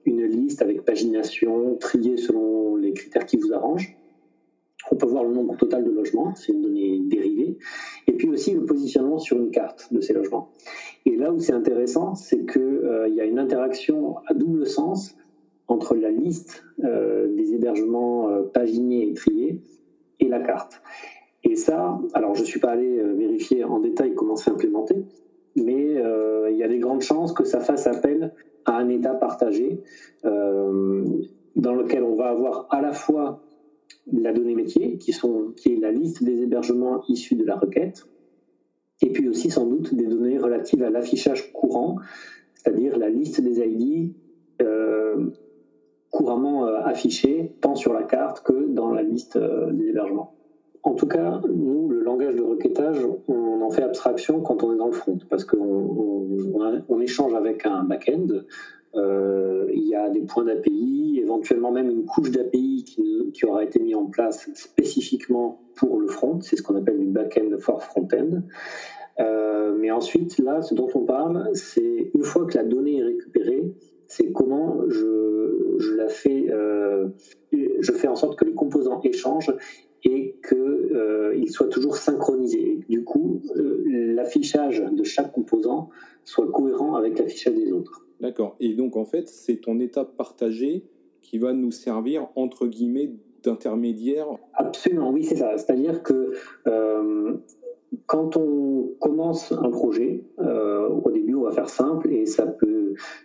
une 0.05 0.25
liste 0.25 0.61
avec 0.61 0.83
pagination 0.83 1.75
triée 1.75 2.17
selon 2.17 2.75
les 2.75 2.93
critères 2.93 3.25
qui 3.25 3.37
vous 3.37 3.53
arrangent. 3.53 3.95
On 4.91 4.95
peut 4.95 5.05
voir 5.05 5.23
le 5.23 5.31
nombre 5.31 5.55
total 5.55 5.83
de 5.83 5.91
logements, 5.91 6.33
c'est 6.35 6.51
une 6.51 6.61
donnée 6.61 6.99
dérivée, 7.05 7.57
et 8.07 8.13
puis 8.13 8.29
aussi 8.29 8.53
le 8.53 8.65
positionnement 8.65 9.19
sur 9.19 9.37
une 9.37 9.51
carte 9.51 9.93
de 9.93 10.01
ces 10.01 10.13
logements. 10.13 10.49
Et 11.05 11.15
là 11.15 11.31
où 11.31 11.39
c'est 11.39 11.53
intéressant, 11.53 12.15
c'est 12.15 12.45
qu'il 12.45 12.61
euh, 12.61 13.07
y 13.09 13.21
a 13.21 13.25
une 13.25 13.39
interaction 13.39 14.17
à 14.27 14.33
double 14.33 14.65
sens 14.65 15.15
entre 15.69 15.95
la 15.95 16.09
liste 16.09 16.65
euh, 16.83 17.33
des 17.35 17.53
hébergements 17.53 18.29
euh, 18.29 18.43
paginés 18.43 19.07
et 19.07 19.13
triés 19.13 19.61
et 20.19 20.27
la 20.27 20.39
carte. 20.39 20.81
Et 21.45 21.55
ça, 21.55 21.99
alors 22.13 22.35
je 22.35 22.41
ne 22.41 22.45
suis 22.45 22.59
pas 22.59 22.71
allé 22.71 23.01
vérifier 23.17 23.63
en 23.63 23.79
détail 23.79 24.13
comment 24.13 24.35
c'est 24.35 24.51
implémenté, 24.51 25.05
mais 25.55 25.95
il 26.49 26.57
y 26.57 26.63
a 26.63 26.67
des 26.67 26.79
grandes 26.79 27.01
chances 27.01 27.31
que 27.31 27.45
ça 27.45 27.61
fasse 27.61 27.87
appel 27.87 28.33
à 28.65 28.75
un 28.75 28.89
état 28.89 29.13
partagé 29.13 29.81
dans 30.23 31.73
lequel 31.73 32.03
on 32.03 32.15
va 32.15 32.27
avoir 32.27 32.67
à 32.71 32.81
la 32.81 32.91
fois 32.91 33.41
la 34.11 34.33
donnée 34.33 34.53
métier, 34.53 34.97
qui, 34.97 35.13
sont, 35.13 35.53
qui 35.55 35.73
est 35.73 35.79
la 35.79 35.91
liste 35.91 36.25
des 36.25 36.41
hébergements 36.41 37.03
issus 37.07 37.35
de 37.35 37.45
la 37.45 37.55
requête, 37.55 38.05
et 39.01 39.09
puis 39.11 39.29
aussi 39.29 39.49
sans 39.49 39.65
doute 39.65 39.93
des 39.93 40.07
données 40.07 40.37
relatives 40.37 40.83
à 40.83 40.89
l'affichage 40.89 41.53
courant, 41.53 41.95
c'est-à-dire 42.53 42.97
la 42.97 43.09
liste 43.09 43.39
des 43.39 43.59
ID 43.59 44.13
couramment 46.11 46.65
affichés 46.65 47.55
tant 47.61 47.75
sur 47.75 47.93
la 47.93 48.03
carte 48.03 48.41
que 48.41 48.67
dans 48.67 48.91
la 48.91 49.03
liste 49.03 49.37
des 49.37 49.89
hébergements. 49.89 50.33
En 50.83 50.93
tout 50.93 51.07
cas, 51.07 51.41
nous, 51.47 51.89
le 51.89 52.01
langage 52.01 52.35
de 52.35 52.41
requêtage, 52.41 52.97
on 53.27 53.61
en 53.61 53.69
fait 53.69 53.83
abstraction 53.83 54.41
quand 54.41 54.63
on 54.63 54.73
est 54.73 54.77
dans 54.77 54.87
le 54.87 54.93
front, 54.93 55.17
parce 55.29 55.43
qu'on 55.43 56.99
échange 57.01 57.33
avec 57.33 57.65
un 57.65 57.83
back-end. 57.83 58.27
Euh, 58.95 59.67
il 59.71 59.87
y 59.87 59.95
a 59.95 60.09
des 60.09 60.21
points 60.21 60.45
d'API, 60.45 61.19
éventuellement 61.21 61.71
même 61.71 61.89
une 61.89 62.05
couche 62.05 62.31
d'API 62.31 62.85
qui, 63.33 63.45
aura 63.45 63.63
été 63.63 63.79
mise 63.79 63.95
en 63.95 64.05
place 64.05 64.49
spécifiquement 64.53 65.61
pour 65.75 65.99
le 65.99 66.07
front. 66.07 66.39
C'est 66.41 66.55
ce 66.55 66.63
qu'on 66.63 66.75
appelle 66.75 66.99
du 66.99 67.07
back-end 67.07 67.57
for 67.59 67.83
front-end. 67.83 68.41
Euh, 69.19 69.75
mais 69.77 69.91
ensuite, 69.91 70.37
là, 70.39 70.61
ce 70.61 70.73
dont 70.73 70.89
on 70.93 71.01
parle, 71.01 71.49
c'est 71.53 72.11
une 72.13 72.23
fois 72.23 72.45
que 72.45 72.57
la 72.57 72.63
donnée 72.63 72.97
est 72.97 73.03
récupérée, 73.03 73.73
c'est 74.07 74.31
comment 74.31 74.81
je, 74.87 75.05
euh, 75.05 75.28
je 77.79 77.91
fais 77.91 78.07
en 78.07 78.15
sorte 78.15 78.37
que 78.37 78.45
les 78.45 78.53
composants 78.53 79.01
échangent 79.03 79.53
et 80.03 80.39
qu'il 80.47 80.57
euh, 80.57 81.45
soit 81.47 81.67
toujours 81.67 81.97
synchronisé. 81.97 82.79
Du 82.89 83.03
coup, 83.03 83.41
euh, 83.55 83.83
l'affichage 83.85 84.83
de 84.91 85.03
chaque 85.03 85.31
composant 85.31 85.89
soit 86.23 86.49
cohérent 86.51 86.95
avec 86.95 87.19
l'affichage 87.19 87.55
des 87.55 87.71
autres. 87.71 88.05
D'accord. 88.21 88.55
Et 88.59 88.73
donc, 88.73 88.95
en 88.95 89.05
fait, 89.05 89.27
c'est 89.27 89.57
ton 89.57 89.79
étape 89.79 90.15
partagée 90.15 90.85
qui 91.21 91.37
va 91.37 91.53
nous 91.53 91.71
servir, 91.71 92.27
entre 92.35 92.67
guillemets, 92.67 93.11
d'intermédiaire 93.43 94.27
Absolument, 94.53 95.11
oui, 95.11 95.23
c'est 95.23 95.37
ça. 95.37 95.57
C'est-à-dire 95.57 96.03
que 96.03 96.33
euh, 96.67 97.37
quand 98.05 98.37
on 98.37 98.91
commence 98.99 99.51
un 99.51 99.69
projet, 99.69 100.23
au 100.37 101.11
début, 101.11 101.35
on 101.35 101.43
va 101.43 101.51
faire 101.51 101.69
simple 101.69 102.11
et 102.11 102.25
ça 102.25 102.45
peut, 102.45 102.78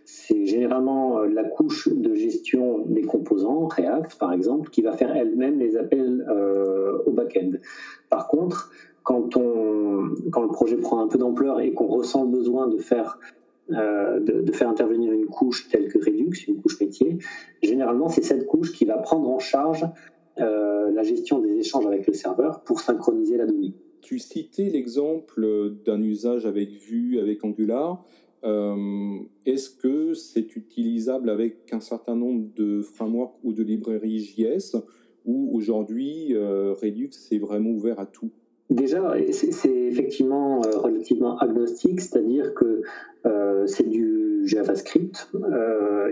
c'est 0.04 0.47
généralement 0.47 1.21
euh, 1.21 1.26
la 1.26 1.44
couche 1.44 1.88
de 1.88 2.14
gestion 2.14 2.85
des 2.87 3.02
composants, 3.02 3.66
React 3.66 4.18
par 4.18 4.33
exemple, 4.33 4.71
qui 4.71 4.83
va 4.83 4.92
faire 4.92 5.14
elle-même 5.14 5.59
les 5.59 5.76
appels 5.76 6.26
euh, 6.28 6.99
au 7.06 7.12
back-end. 7.12 7.52
Par 8.09 8.28
contre, 8.28 8.71
quand, 9.02 9.37
le 9.37 10.49
projet 10.49 10.76
prend 10.76 11.02
un 11.02 11.09
peu 11.09 11.18
d'ampleur 11.18 11.61
et 11.61 11.73
qu'on 11.73 11.87
ressent 11.87 12.25
le 12.25 12.30
besoin 12.30 12.71
faire 12.78 13.18
de, 13.68 14.52
faire 14.52 14.68
intervenir 14.68 15.12
une 15.12 15.26
couche 15.26 15.68
telle 15.68 15.88
que 15.88 15.99
Redux, 15.99 16.33
une 16.49 16.61
couche 16.61 16.80
métier, 16.80 17.18
généralement 17.62 18.09
c'est 18.09 18.23
cette 18.23 18.47
couche 18.47 18.73
qui 18.73 18.85
va 18.87 18.97
prendre 18.99 19.28
en 19.28 19.38
charge 19.38 19.87
la 20.38 21.02
gestion 21.02 21.38
des 21.38 21.59
échanges 21.59 21.87
avec 21.87 22.06
le 22.06 22.14
serveur 22.14 22.61
pour 22.61 22.80
synchroniser 22.80 23.37
la 23.37 23.47
donnée 23.47 23.75
tu 24.04 24.18
citais 24.18 24.68
l'exemple 24.68 25.73
d'un 25.85 26.00
usage 26.02 26.44
avec 26.44 26.71
Vue, 26.71 27.18
avec 27.18 27.42
Angular. 27.42 28.04
Euh, 28.44 29.20
est-ce 29.46 29.70
que 29.70 30.12
c'est 30.12 30.54
utilisable 30.56 31.30
avec 31.30 31.72
un 31.72 31.80
certain 31.80 32.14
nombre 32.14 32.46
de 32.54 32.82
frameworks 32.82 33.36
ou 33.42 33.52
de 33.52 33.62
librairies 33.62 34.18
JS 34.18 34.76
ou 35.24 35.50
aujourd'hui 35.54 36.34
euh, 36.34 36.74
Redux 36.74 37.10
est 37.30 37.38
vraiment 37.38 37.70
ouvert 37.70 37.98
à 37.98 38.06
tout? 38.06 38.30
Déjà, 38.68 39.14
c'est 39.30 39.68
effectivement 39.68 40.62
euh, 40.64 40.78
relativement 40.78 41.38
agnostique, 41.38 42.00
c'est-à-dire 42.00 42.54
que 42.54 42.82
c'est 43.66 43.88
du 43.88 44.42
JavaScript 44.44 45.30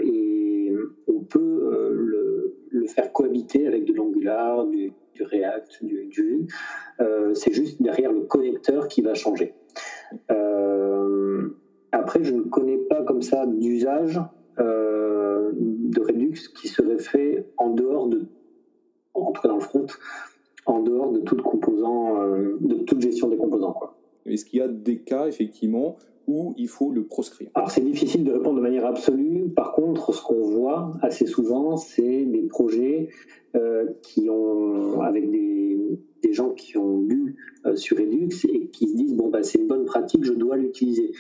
et 0.03 0.75
on 1.07 1.21
peut 1.21 1.91
le, 1.91 2.87
faire 2.87 3.13
cohabiter 3.13 3.67
avec 3.67 3.85
de 3.85 3.93
l'Angular, 3.95 4.67
du 4.67 4.93
React, 5.21 5.85
du, 5.85 6.09
Vue. 6.11 6.47
C'est 7.35 7.53
juste 7.53 7.81
derrière 7.81 8.13
le 8.13 8.23
connecteur 8.23 8.89
qui 8.89 9.03
va 9.03 9.15
changer. 9.15 9.55
Après, 12.03 12.23
je 12.25 12.35
ne 12.35 12.43
connais 12.43 12.79
pas 12.79 13.03
comme 13.03 13.23
ça 13.23 13.47
d'usage 13.47 14.21
euh, 14.59 15.51
de 15.55 16.01
Redux 16.01 16.35
qui 16.61 16.69
serait 16.69 16.99
fait 16.99 17.47
en 17.57 17.71
dehors 17.71 18.09
de, 18.09 18.27
entrer 19.15 19.49
dans 19.49 19.55
le 19.55 19.61
front, 19.61 19.87
en 20.67 20.81
dehors 20.81 21.13
de 21.13 21.21
toute 21.21 21.43
composant, 21.43 22.25
de 22.61 22.75
toute 22.85 23.01
gestion 23.01 23.29
des 23.29 23.37
composants. 23.37 23.75
Est-ce 24.27 24.45
qu'il 24.45 24.61
y 24.61 24.63
a 24.63 24.69
des 24.69 24.99
cas, 24.99 25.27
effectivement, 25.27 25.97
où 26.27 26.55
il 26.57 26.69
faut 26.69 26.91
le 26.91 27.05
proscrire? 27.05 27.51
Alors 27.55 27.71
c'est 27.71 27.81
difficile 27.81 28.25
de 28.25 28.33
répondre 28.33 28.57
de 28.57 28.63
manière 28.63 28.87
absolue. 28.87 29.49
Par 29.55 29.73
contre, 29.73 30.15
ce 30.15 30.23
qu'on 30.23 30.41
voit 30.41 30.93
assez 31.03 31.27
souvent, 31.27 31.77
c'est 31.77 32.25
des 32.25 32.43
projets 32.43 33.09
euh, 33.55 33.87
qui 34.03 34.31
ont, 34.31 35.01
avec 35.01 35.31
des, 35.31 35.79
des, 36.23 36.33
gens 36.33 36.51
qui 36.51 36.79
ont 36.79 37.01
lu 37.01 37.37
euh, 37.67 37.77
sur 37.77 37.99
Redux 37.99 38.29
et 38.49 38.69
qui 38.69 38.89
se 38.89 38.97
disent 38.97 39.15
bon 39.15 39.29
bah 39.29 39.43
c'est 39.43 39.59
une 39.59 39.67
bonne 39.67 39.85
pratique, 39.85 40.25
je 40.25 40.33
dois 40.33 40.57
l'utiliser. 40.57 41.13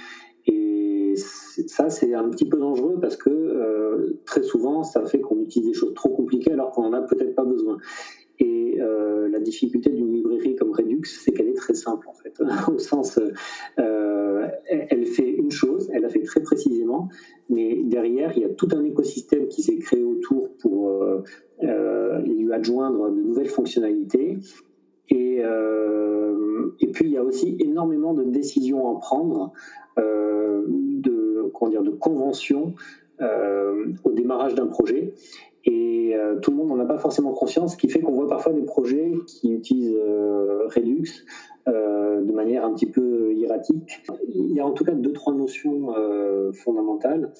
Et 0.46 1.14
ça 1.16 1.90
c'est 1.90 2.14
un 2.14 2.28
petit 2.28 2.48
peu 2.48 2.58
dangereux 2.58 2.98
parce 3.00 3.16
que 3.16 3.30
euh, 3.30 4.18
très 4.24 4.42
souvent 4.42 4.82
ça 4.82 5.04
fait 5.04 5.20
qu'on 5.20 5.40
utilise 5.40 5.68
des 5.68 5.74
choses 5.74 5.94
trop 5.94 6.08
compliquées 6.08 6.52
alors 6.52 6.70
qu'on 6.70 6.84
en 6.84 6.92
a 6.92 7.02
peut-être 7.02 7.34
pas 7.34 7.44
besoin. 7.44 7.78
Et 8.38 8.80
euh, 8.80 9.28
la 9.28 9.38
difficulté 9.38 9.90
d'une 9.90 10.12
librairie 10.12 10.56
comme 10.56 10.72
Redux, 10.72 11.04
c'est 11.04 11.32
qu'elle 11.32 11.48
est 11.48 11.56
très 11.56 11.74
simple 11.74 12.08
en 12.08 12.14
fait, 12.14 12.40
au 12.72 12.78
sens, 12.78 13.20
euh, 13.78 14.48
elle 14.66 15.06
fait 15.06 15.28
une 15.28 15.50
chose, 15.50 15.90
elle 15.92 16.02
la 16.02 16.08
fait 16.08 16.22
très 16.22 16.40
précisément, 16.40 17.08
mais 17.48 17.80
derrière 17.84 18.32
il 18.36 18.42
y 18.42 18.44
a 18.44 18.48
tout 18.48 18.68
un 18.72 18.82
écosystème 18.82 19.46
qui 19.48 19.62
s'est 19.62 19.76
créé 19.76 20.02
autour 20.02 20.56
pour 20.56 20.90
lui 21.60 22.52
adjoindre 22.52 23.10
de 23.10 23.20
nouvelles 23.20 23.48
fonctionnalités. 23.48 24.38
Et, 25.08 25.42
et 26.80 26.88
puis 26.88 27.06
il 27.06 27.12
y 27.12 27.16
a 27.16 27.22
aussi 27.22 27.56
énormément 27.60 28.14
de 28.14 28.24
décisions 28.24 28.96
à 28.96 29.00
prendre, 29.00 29.52
dire, 29.96 31.82
de 31.82 31.90
conventions 31.90 32.74
au 33.20 34.12
démarrage 34.12 34.54
d'un 34.54 34.66
projet. 34.66 35.14
Et 35.64 36.14
euh, 36.16 36.40
tout 36.40 36.50
le 36.50 36.56
monde 36.56 36.68
n'en 36.68 36.80
a 36.80 36.86
pas 36.86 36.98
forcément 36.98 37.32
conscience, 37.32 37.72
ce 37.72 37.76
qui 37.76 37.88
fait 37.88 38.00
qu'on 38.00 38.12
voit 38.12 38.28
parfois 38.28 38.52
des 38.52 38.62
projets 38.62 39.12
qui 39.26 39.52
utilisent 39.52 39.96
euh, 39.96 40.66
Redux 40.74 41.04
euh, 41.68 42.20
de 42.22 42.32
manière 42.32 42.64
un 42.64 42.72
petit 42.74 42.90
peu 42.90 43.32
hiératique. 43.32 44.02
Il 44.28 44.52
y 44.52 44.60
a 44.60 44.66
en 44.66 44.72
tout 44.72 44.84
cas 44.84 44.92
deux, 44.92 45.12
trois 45.12 45.34
notions 45.34 45.94
fondamentales. 46.52 47.32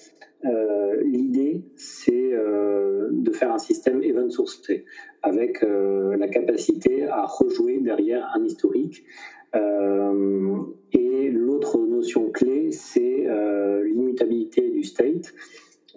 L'idée, 1.03 1.65
c'est 1.77 2.33
de 2.33 3.31
faire 3.33 3.53
un 3.53 3.59
système 3.59 4.03
event 4.03 4.29
sourced 4.29 4.85
avec 5.23 5.63
la 5.63 6.29
capacité 6.29 7.07
à 7.07 7.25
rejouer 7.27 7.79
derrière 7.81 8.29
un 8.35 8.45
historique. 8.45 9.05
et 9.55 11.31
l'autre 11.31 11.79
notion 11.79 12.31
clé, 12.31 12.73
c'est 12.73 13.27
l'immutabilité 13.85 14.69
du 14.71 14.83
state, 14.83 15.33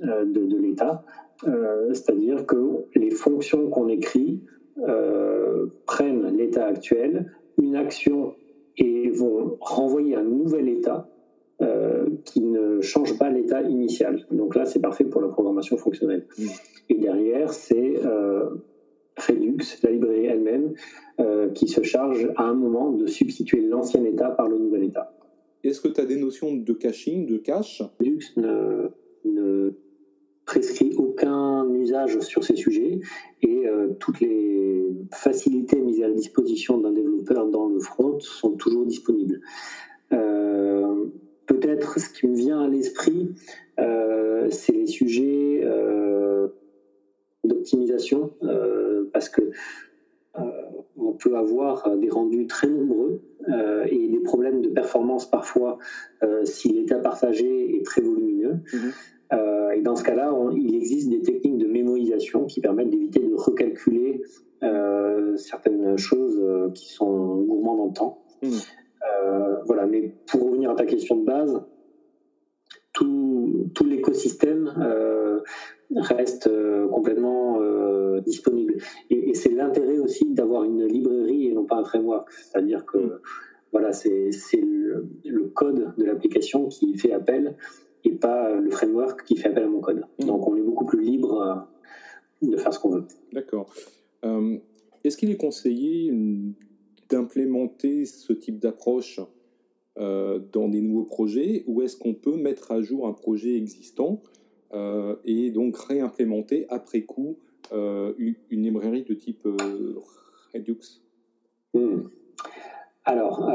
de, 0.01 0.57
l'état. 0.61 1.03
Euh, 1.47 1.93
c'est-à-dire 1.93 2.45
que 2.45 2.85
les 2.95 3.11
fonctions 3.11 3.69
qu'on 3.69 3.87
écrit 3.87 4.41
euh, 4.79 5.67
prennent 5.85 6.35
l'état 6.35 6.65
actuel, 6.65 7.31
une 7.61 7.75
action 7.75 8.35
et 8.77 9.09
vont 9.09 9.57
renvoyer 9.61 10.15
un 10.15 10.23
nouvel 10.23 10.67
état 10.69 11.09
euh, 11.61 12.07
qui 12.25 12.41
ne 12.41 12.81
change 12.81 13.17
pas 13.17 13.29
l'état 13.29 13.61
initial. 13.61 14.25
Donc 14.31 14.55
là, 14.55 14.65
c'est 14.65 14.81
parfait 14.81 15.05
pour 15.05 15.21
la 15.21 15.29
programmation 15.29 15.77
fonctionnelle. 15.77 16.27
Mm. 16.37 16.43
Et 16.89 16.95
derrière, 16.95 17.53
c'est 17.53 17.93
Redux, 19.17 19.57
la 19.81 19.91
librairie 19.91 20.25
elle-même, 20.25 20.73
qui 21.53 21.67
se 21.67 21.81
charge 21.81 22.29
à 22.35 22.43
un 22.43 22.53
moment 22.53 22.91
de 22.91 23.07
substituer 23.07 23.61
l'ancien 23.61 24.03
état 24.03 24.29
par 24.29 24.47
le 24.49 24.57
nouvel 24.59 24.83
état. 24.83 25.15
Est-ce 25.63 25.81
que 25.81 25.87
tu 25.87 25.99
as 25.99 26.05
des 26.05 26.17
notions 26.17 26.53
de 26.53 26.73
caching, 26.73 27.25
de 27.25 27.37
cache? 27.37 27.81
Redux 27.99 28.19
ne, 28.37 28.89
ne 29.23 29.73
prescrit 30.45 30.93
aucun 30.95 31.67
usage 31.73 32.19
sur 32.19 32.43
ces 32.43 32.55
sujets 32.55 32.99
et 33.41 33.67
euh, 33.67 33.89
toutes 33.99 34.19
les 34.19 34.85
facilités 35.11 35.81
mises 35.81 36.03
à 36.03 36.07
la 36.07 36.13
disposition 36.13 36.77
d'un 36.77 36.91
développeur 36.91 37.04
dans 37.33 37.67
le 37.67 37.79
front 37.79 38.19
sont 38.19 38.51
toujours 38.51 38.85
disponibles. 38.85 39.41
Euh, 40.13 41.05
peut-être 41.45 41.99
ce 41.99 42.09
qui 42.09 42.27
me 42.27 42.35
vient 42.35 42.61
à 42.61 42.67
l'esprit, 42.67 43.33
euh, 43.79 44.49
c'est 44.49 44.73
les 44.73 44.87
sujets 44.87 45.67
d'optimisation, 47.43 48.31
parce 49.13 49.29
que 49.29 49.41
on 50.97 51.13
peut 51.13 51.37
avoir 51.37 51.95
des 51.97 52.09
rendus 52.09 52.47
très 52.47 52.67
nombreux 52.67 53.21
et 53.89 54.07
des 54.07 54.19
problèmes 54.19 54.61
de 54.61 54.69
performance 54.69 55.29
parfois 55.29 55.77
si 56.43 56.69
l'état 56.69 56.99
partagé 56.99 57.77
est 57.77 57.85
très 57.85 58.01
volumineux. 58.01 58.59
Euh, 59.33 59.71
et 59.71 59.81
dans 59.81 59.95
ce 59.95 60.03
cas-là, 60.03 60.33
il 60.55 60.75
existe 60.75 61.09
des 61.09 61.21
techniques 61.21 61.57
de 61.57 61.67
mémorisation 61.67 62.45
qui 62.45 62.61
permettent 62.61 62.89
d'éviter 62.89 63.19
de 63.19 63.33
recalculer 63.33 64.21
euh, 64.63 65.35
certaines 65.35 65.97
choses 65.97 66.39
euh, 66.65 66.71
qui 66.71 66.91
sont 66.91 67.37
gourmandes 67.37 67.81
en 67.81 67.89
temps. 67.89 68.21
Hmm. 68.41 68.57
voilà, 69.65 69.85
mais 69.87 70.13
pour 70.27 70.45
revenir 70.45 70.69
à 70.69 70.75
ta 70.75 70.85
question 70.85 71.15
de 71.15 71.25
base, 71.25 71.61
tout, 72.93 73.69
tout 73.73 73.85
l'écosystème 73.85 74.71
reste 75.95 76.49
complètement 76.91 77.59
disponible. 78.21 78.77
Et, 79.09 79.33
c'est 79.33 79.49
l'intérêt 79.49 79.97
aussi 79.97 80.33
d'avoir 80.33 80.63
une 80.63 80.85
librairie 80.85 81.47
et 81.47 81.53
non 81.53 81.65
pas 81.65 81.77
un 81.77 81.83
framework. 81.83 82.29
C'est-à-dire 82.31 82.85
que 82.85 83.21
voilà, 83.71 83.91
c'est 83.93 84.29
le, 84.53 85.07
le, 85.25 85.43
code 85.47 85.93
de 85.97 86.05
l'application 86.05 86.67
qui 86.67 86.95
fait 86.97 87.11
appel 87.11 87.57
et 88.03 88.11
pas 88.11 88.53
le 88.53 88.69
framework 88.69 89.23
qui 89.23 89.37
fait 89.37 89.49
appel 89.49 89.63
à 89.63 89.67
mon 89.67 89.81
code. 89.81 90.05
Mmh. 90.19 90.25
Donc 90.25 90.47
on 90.47 90.55
est 90.55 90.61
beaucoup 90.61 90.85
plus 90.85 91.01
libre 91.01 91.67
de 92.41 92.57
faire 92.57 92.73
ce 92.73 92.79
qu'on 92.79 92.89
veut. 92.89 93.05
D'accord. 93.33 93.67
Est-ce 95.05 95.17
qu'il 95.17 95.29
est 95.29 95.37
conseillé 95.37 96.11
d'implémenter 97.09 98.05
ce 98.05 98.33
type 98.33 98.59
d'approche 98.59 99.19
euh, 99.97 100.39
dans 100.51 100.67
des 100.67 100.81
nouveaux 100.81 101.03
projets? 101.03 101.63
Ou 101.67 101.83
est-ce 101.83 101.95
qu'on 101.95 102.15
peut 102.15 102.35
mettre 102.35 102.71
à 102.71 102.81
jour 102.81 103.07
un 103.07 103.13
projet 103.13 103.55
existant 103.55 104.23
euh, 104.73 105.15
et 105.23 105.51
donc 105.51 105.77
réimplémenter 105.77 106.65
après 106.69 107.03
coup 107.03 107.37
euh, 107.71 108.13
une, 108.17 108.63
librairie 108.63 109.03
de 109.03 109.13
type 109.13 109.47
Redux? 110.53 111.01
Hmm. 111.73 112.07
Alors, 113.03 113.47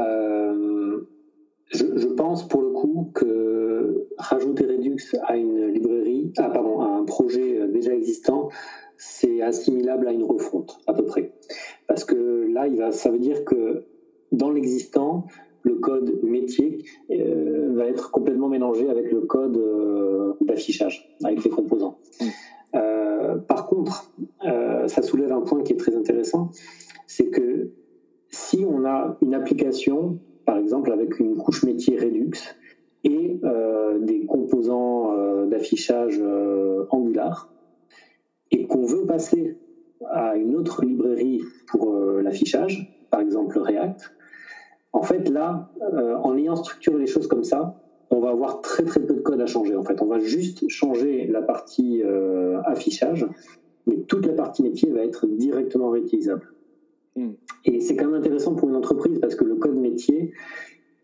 je, 1.71 2.07
pense 2.07 2.47
pour 2.47 2.61
le 2.61 2.69
coup 2.69 3.11
que 3.13 4.07
rajouter 4.17 4.65
Redux 4.65 5.15
à 5.23 5.37
une 5.37 5.67
librairie, 5.67 6.31
ah, 6.37 6.49
pardon, 6.49 6.81
à 6.81 6.87
un 6.87 7.03
projet 7.03 7.67
déjà 7.67 7.93
existant, 7.93 8.49
c'est 8.97 9.41
assimilable 9.41 10.07
à 10.07 10.11
une 10.11 10.23
refonte, 10.23 10.79
à 10.85 10.93
peu 10.93 11.05
près. 11.05 11.33
Parce 11.87 12.03
que 12.03 12.47
là, 12.53 12.67
il 12.67 12.77
va, 12.77 12.91
ça 12.91 13.09
veut 13.09 13.19
dire 13.19 13.45
que 13.45 13.85
dans 14.31 14.51
l'existant, 14.51 15.25
le 15.63 15.75
code 15.75 16.23
métier 16.23 16.83
euh, 17.11 17.71
va 17.73 17.85
être 17.85 18.11
complètement 18.11 18.49
mélangé 18.49 18.89
avec 18.89 19.11
le 19.11 19.21
code 19.21 19.57
euh, 19.57 20.33
d'affichage, 20.41 21.15
avec 21.23 21.43
les 21.43 21.49
composants. 21.49 21.97
Euh, 22.75 23.37
par 23.37 23.67
contre, 23.67 24.13
ça 24.87 25.01
soulève 25.01 25.31
un 25.31 25.41
point 25.41 25.61
qui 25.61 25.73
est 25.73 25.77
très 25.77 25.95
intéressant, 25.95 26.49
c'est 27.07 27.29
que 27.29 27.71
si 28.29 28.65
on 28.67 28.85
a 28.85 29.17
une 29.21 29.33
application, 29.33 30.19
par 30.51 30.59
exemple 30.59 30.91
avec 30.91 31.19
une 31.19 31.37
couche 31.37 31.63
métier 31.63 31.97
Redux 31.97 32.33
et 33.05 33.39
des 34.01 34.25
composants 34.25 35.45
d'affichage 35.47 36.21
Angular, 36.89 37.51
et 38.51 38.67
qu'on 38.67 38.85
veut 38.85 39.05
passer 39.05 39.57
à 40.09 40.35
une 40.35 40.55
autre 40.55 40.83
librairie 40.83 41.41
pour 41.67 41.93
euh, 41.93 42.21
l'affichage, 42.21 43.05
par 43.09 43.21
exemple 43.21 43.57
React, 43.57 44.13
en 44.93 45.03
fait 45.03 45.29
là, 45.29 45.71
euh, 45.93 46.15
en 46.17 46.37
ayant 46.37 46.55
structuré 46.55 46.99
les 46.99 47.07
choses 47.07 47.27
comme 47.27 47.43
ça, 47.43 47.81
on 48.09 48.19
va 48.19 48.29
avoir 48.29 48.61
très 48.61 48.83
très 48.83 48.99
peu 48.99 49.13
de 49.13 49.21
code 49.21 49.39
à 49.39 49.45
changer. 49.45 49.75
En 49.75 49.83
fait, 49.83 50.01
on 50.01 50.05
va 50.05 50.19
juste 50.19 50.67
changer 50.67 51.27
la 51.27 51.41
partie 51.41 52.01
euh, 52.03 52.61
affichage, 52.65 53.25
mais 53.87 53.97
toute 54.01 54.25
la 54.25 54.33
partie 54.33 54.63
métier 54.63 54.91
va 54.91 55.01
être 55.01 55.27
directement 55.27 55.89
réutilisable. 55.89 56.53
Hmm. 57.15 57.31
Et 57.65 57.81
c'est 57.81 57.95
quand 57.95 58.05
même 58.05 58.15
intéressant 58.15 58.55
pour 58.55 58.69
une 58.69 58.75
entreprise 58.75 59.19
parce 59.19 59.35
que 59.35 59.43
le 59.43 59.55
code 59.55 59.75
métier 59.75 60.33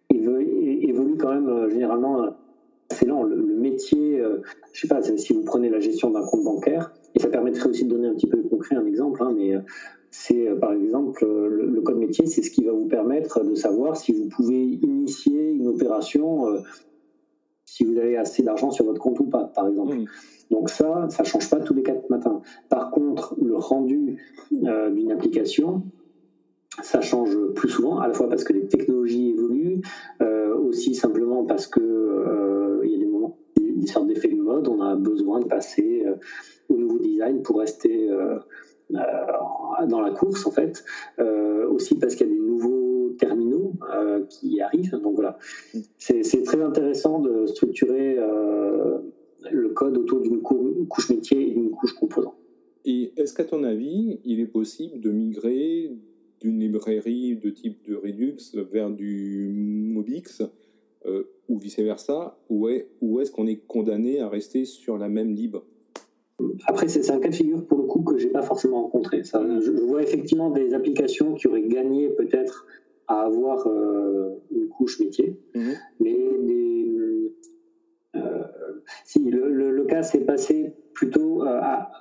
évolue 0.10 1.18
quand 1.18 1.34
même 1.34 1.70
généralement 1.70 2.30
c'est 2.90 3.06
lent. 3.06 3.24
Le, 3.24 3.36
métier, 3.36 4.24
je 4.72 4.80
sais 4.80 4.88
pas, 4.88 5.02
si 5.02 5.34
vous 5.34 5.44
prenez 5.44 5.70
la 5.70 5.80
gestion 5.80 6.10
d'un 6.10 6.26
compte 6.26 6.44
bancaire, 6.44 6.92
et 7.18 7.20
ça 7.20 7.30
permettrait 7.30 7.70
aussi 7.70 7.86
de 7.86 7.90
donner 7.90 8.08
un 8.08 8.14
petit 8.14 8.28
peu 8.28 8.38
concret 8.44 8.76
un 8.76 8.86
exemple, 8.86 9.24
hein, 9.24 9.34
mais 9.36 9.56
euh, 9.56 9.60
c'est 10.12 10.48
euh, 10.48 10.56
par 10.56 10.74
exemple 10.74 11.26
euh, 11.26 11.50
le, 11.50 11.82
code 11.82 11.98
métier, 11.98 12.28
c'est 12.28 12.44
ce 12.44 12.52
qui 12.52 12.64
va 12.64 12.74
vous 12.74 12.86
permettre 12.86 13.44
de 13.44 13.56
savoir 13.56 13.98
si 13.98 14.14
vous 14.14 14.30
pouvez 14.30 14.62
initier 14.62 15.52
une 15.52 15.68
opération, 15.68 16.46
si 17.68 17.84
vous 17.84 18.00
avez 18.00 18.18
assez 18.18 18.42
d'argent 18.42 18.72
sur 18.72 18.86
votre 18.86 19.00
compte 19.00 19.20
ou 19.20 19.26
pas, 19.26 19.44
par 19.44 19.68
exemple. 19.68 19.96
Mmh. 19.96 20.06
Donc 20.50 20.70
ça, 20.70 21.08
ça 21.10 21.24
change 21.24 21.50
pas 21.50 21.60
tous 21.60 21.76
les 21.76 21.84
quatre 21.84 22.10
matins. 22.10 22.42
Par 22.70 22.90
contre, 22.90 23.36
le 23.40 23.56
rendu 23.56 24.18
d'une 24.50 25.12
application, 25.12 25.84
ça 26.82 27.02
change 27.02 27.38
plus 27.54 27.70
souvent, 27.70 28.00
à 28.00 28.08
la 28.08 28.14
fois 28.14 28.30
parce 28.30 28.44
que 28.44 28.54
les 28.54 28.68
technologies 28.68 29.32
évoluent, 29.32 29.82
aussi 30.58 30.96
simplement 30.96 31.44
parce 31.44 31.68
que 31.68 32.82
il 32.86 32.92
y 32.92 32.96
a 32.96 32.98
des 32.98 33.06
moments, 33.06 33.38
des 33.58 33.88
sortes 33.88 34.08
d'effets 34.08 34.30
de 34.30 34.42
mode, 34.42 34.70
on 34.70 34.80
a 34.80 34.96
besoin 34.96 35.42
de 35.42 35.46
passer 35.46 36.06
au 36.70 36.78
nouveau 36.78 37.00
design 37.00 37.42
pour 37.42 37.60
rester 37.60 38.10
euh, 38.10 38.40
euh, 38.94 39.86
dans 39.88 40.02
la 40.02 40.12
course 40.12 40.46
en 40.46 40.52
fait. 40.52 40.84
Euh, 41.20 41.68
aussi 41.70 41.98
parce 41.98 42.16
qu'il 42.16 42.28
y 42.28 42.30
a 42.30 42.34
des 42.34 42.40
nouveaux 42.40 42.67
terminaux 43.98 44.26
qui 44.30 44.62
arrivent. 44.62 44.96
Donc 45.02 45.16
voilà, 45.16 45.38
c'est 45.98 46.44
très 46.44 46.62
intéressant 46.62 47.20
de 47.20 47.46
structurer 47.48 48.18
le 49.52 49.70
code 49.70 49.98
autour 49.98 50.22
d'une 50.22 50.42
couche 50.42 51.10
métier 51.10 51.50
et 51.50 51.52
d'une 51.52 51.72
couche 51.72 51.94
composant. 51.94 52.36
Et 52.86 53.12
est-ce 53.18 53.34
qu'à 53.34 53.44
ton 53.44 53.64
avis, 53.64 54.20
il 54.24 54.40
est 54.40 54.48
possible 54.48 55.00
de 55.02 55.12
migrer 55.12 55.92
d'une 56.40 56.60
librairie 56.60 57.36
de 57.36 57.50
type 57.50 57.88
de 57.90 57.96
Redux 57.96 58.38
vers 58.72 58.90
du 58.90 59.52
Mobix 59.54 60.44
ou 61.50 61.58
vice-versa, 61.58 62.38
ou 62.50 62.68
est-ce 62.70 63.32
qu'on 63.32 63.48
est 63.48 63.62
condamné 63.68 64.20
à 64.20 64.30
rester 64.30 64.66
sur 64.66 64.98
la 64.98 65.10
même 65.10 65.34
libre 65.34 65.64
après, 66.68 66.88
c'est 66.88 67.10
un 67.10 67.20
cas 67.20 67.30
de 67.30 67.36
figure 67.36 67.66
pour 67.66 67.80
le 67.80 67.86
coup 67.86 68.02
que 68.04 68.18
j'ai 68.18 68.30
pas 68.30 68.44
forcément 68.44 68.84
rencontré. 68.84 69.24
Ça, 69.24 69.44
je, 69.60 69.72
vois 69.72 70.04
effectivement 70.04 70.52
des 70.52 70.74
applications 70.74 71.34
qui 71.34 71.48
auraient 71.48 71.68
gagné 71.68 72.10
peut-être 72.10 72.68
à 73.08 73.22
avoir 73.22 73.68
euh, 73.68 74.36
une 74.52 74.68
couche 74.70 75.00
métier, 75.00 75.40
mhm. 75.56 75.74
mais 76.00 76.16
euh, 78.16 78.44
si 79.06 79.30
le, 79.30 79.84
cas 79.86 80.04
s'est 80.04 80.26
passé 80.26 80.74
plutôt 80.94 81.44
euh, 81.44 81.60
à, 81.62 81.92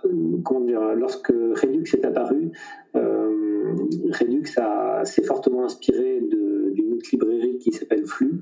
comment 0.45 0.63
dire, 0.63 0.95
lorsque 0.97 1.29
Redux 1.29 1.85
est 1.95 2.05
apparu, 2.05 2.51
Redux 2.95 4.47
s'est 5.05 5.23
fortement 5.23 5.65
inspiré 5.65 6.21
d'une 6.21 6.95
autre 6.95 7.09
librairie 7.13 7.59
qui 7.59 7.71
s'appelle 7.71 8.07
Flux 8.07 8.41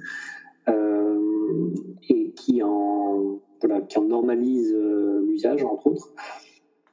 et 2.08 2.32
qui 2.32 2.62
en 2.62 3.40
qui 3.88 3.98
en 3.98 4.04
normalise 4.04 4.72
euh, 4.74 5.24
l'usage, 5.26 5.64
entre 5.64 5.86
autres. 5.88 6.12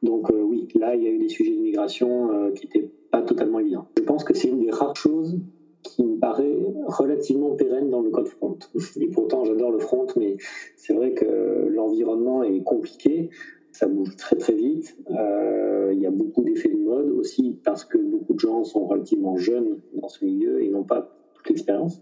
Donc 0.04 0.32
euh, 0.32 0.42
oui, 0.42 0.68
là, 0.76 0.96
il 0.96 1.04
y 1.04 1.08
a 1.08 1.12
eu 1.12 1.20
des 1.20 1.30
sujets 1.30 1.56
de 1.56 1.62
migration 1.62 2.32
euh, 2.32 2.52
qui 2.52 2.66
n'étaient 2.66 2.92
pas 3.12 3.22
totalement 3.22 3.60
évidents. 3.60 3.88
Je 3.98 4.04
pense 4.04 4.24
que 4.24 4.34
c'est 4.34 4.48
une 4.48 4.60
des 4.60 4.72
rares 4.72 4.96
choses 4.96 5.40
qui 5.84 6.04
me 6.04 6.18
paraît 6.18 6.58
relativement 6.88 7.52
pérenne 7.52 7.90
dans 7.90 8.02
le 8.02 8.10
code 8.10 8.28
front. 8.28 8.58
Et 9.00 9.08
pourtant, 9.08 9.46
j'adore 9.46 9.72
le 9.72 9.80
front, 9.80 10.08
mais 10.18 10.38
c'est 10.76 10.94
vrai 10.94 11.14
que 11.14 11.68
l'environnement 11.70 12.44
est 12.44 12.62
compliqué, 12.64 13.30
ça 13.72 13.88
bouge 13.88 14.16
très 14.16 14.36
très 14.36 14.54
vite, 14.54 14.98
il 15.10 16.00
y 16.00 16.06
a 16.06 16.12
beaucoup 16.12 16.44
d'effets 16.44 16.70
de 16.70 16.78
mode 16.78 17.10
aussi 17.12 17.60
parce 17.64 17.86
que 17.86 17.98
beaucoup 17.98 18.34
de 18.34 18.40
gens 18.40 18.64
sont 18.64 18.86
relativement 18.86 19.38
jeunes 19.38 19.80
dans 19.94 20.08
ce 20.08 20.26
milieu 20.26 20.64
et 20.64 20.70
n'ont 20.70 20.84
pas 20.84 21.16
toute 21.34 21.50
l'expérience. 21.50 22.02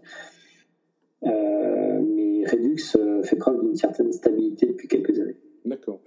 Redux 2.50 2.96
euh, 2.98 3.24
fait 3.24 3.36
preuve 3.36 3.62
d'une 3.62 3.76
certaine 3.76 4.12
stabilité 4.12 4.68
depuis 4.68 4.88
quelques 4.88 5.20
années. 5.20 5.38
D'accord. 5.66 6.02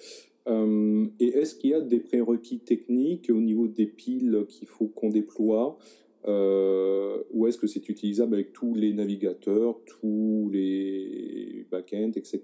Euh, 0.48 1.06
et 1.20 1.28
est-ce 1.38 1.54
qu'il 1.54 1.70
y 1.70 1.74
a 1.74 1.80
des 1.80 2.00
prérequis 2.00 2.61
techniques 2.61 3.30
au 3.30 3.40
niveau 3.40 3.68
des 3.68 3.87
piles 3.87 4.44
qu'il 4.48 4.66
faut 4.66 4.87
qu'on 4.87 5.11
déploie? 5.11 5.78
Euh, 6.26 7.22
ou 7.32 7.46
est-ce 7.46 7.58
que 7.58 7.66
c'est 7.66 7.88
utilisable 7.88 8.35
avec 8.35 8.52
tous 8.52 8.74
les 8.74 8.92
navigateurs, 8.92 9.80
tous 9.87 10.50
les 10.52 11.66
backends, 11.70 12.12
etc. 12.14 12.40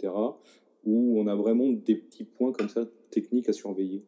Ou 0.85 1.21
on 1.21 1.27
a 1.27 1.35
vraiment 1.35 1.69
des 1.69 1.97
petits 1.97 2.25
points 2.25 2.53
comme 2.53 2.69
ça 2.69 2.87
techniques 3.11 3.49
à 3.49 3.53
surveiller 3.53 4.05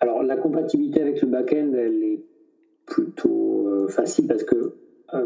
Alors 0.00 0.22
la 0.22 0.36
compatibilité 0.36 1.00
avec 1.00 1.20
le 1.22 1.28
backend, 1.28 1.74
elle 1.74 2.02
est 2.02 2.24
plutôt 2.86 3.86
facile 3.88 4.26
parce 4.26 4.44
que, 4.44 4.74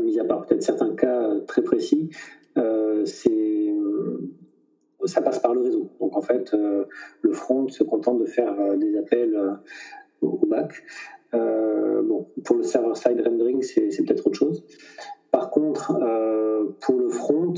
mis 0.00 0.18
à 0.18 0.24
part 0.24 0.46
peut-être 0.46 0.62
certains 0.62 0.94
cas 0.94 1.40
très 1.46 1.62
précis, 1.62 2.10
euh, 2.58 3.04
c'est 3.04 3.74
ça 5.04 5.20
passe 5.20 5.40
par 5.40 5.52
le 5.52 5.60
réseau. 5.60 5.90
Donc 5.98 6.16
en 6.16 6.20
fait, 6.20 6.54
euh, 6.54 6.84
le 7.22 7.32
front 7.32 7.66
se 7.68 7.82
contente 7.82 8.20
de 8.20 8.24
faire 8.24 8.58
euh, 8.60 8.76
des 8.76 8.96
appels 8.96 9.36
au 10.20 10.46
back. 10.46 10.84
Bon, 11.32 12.26
pour 12.44 12.56
le 12.56 12.62
server-side 12.62 13.22
rendering, 13.24 13.62
c'est 13.62 14.04
peut-être 14.04 14.26
autre 14.26 14.38
chose. 14.38 14.64
Par 15.30 15.50
contre, 15.50 15.92
pour 16.80 16.98
le 16.98 17.08
front, 17.08 17.54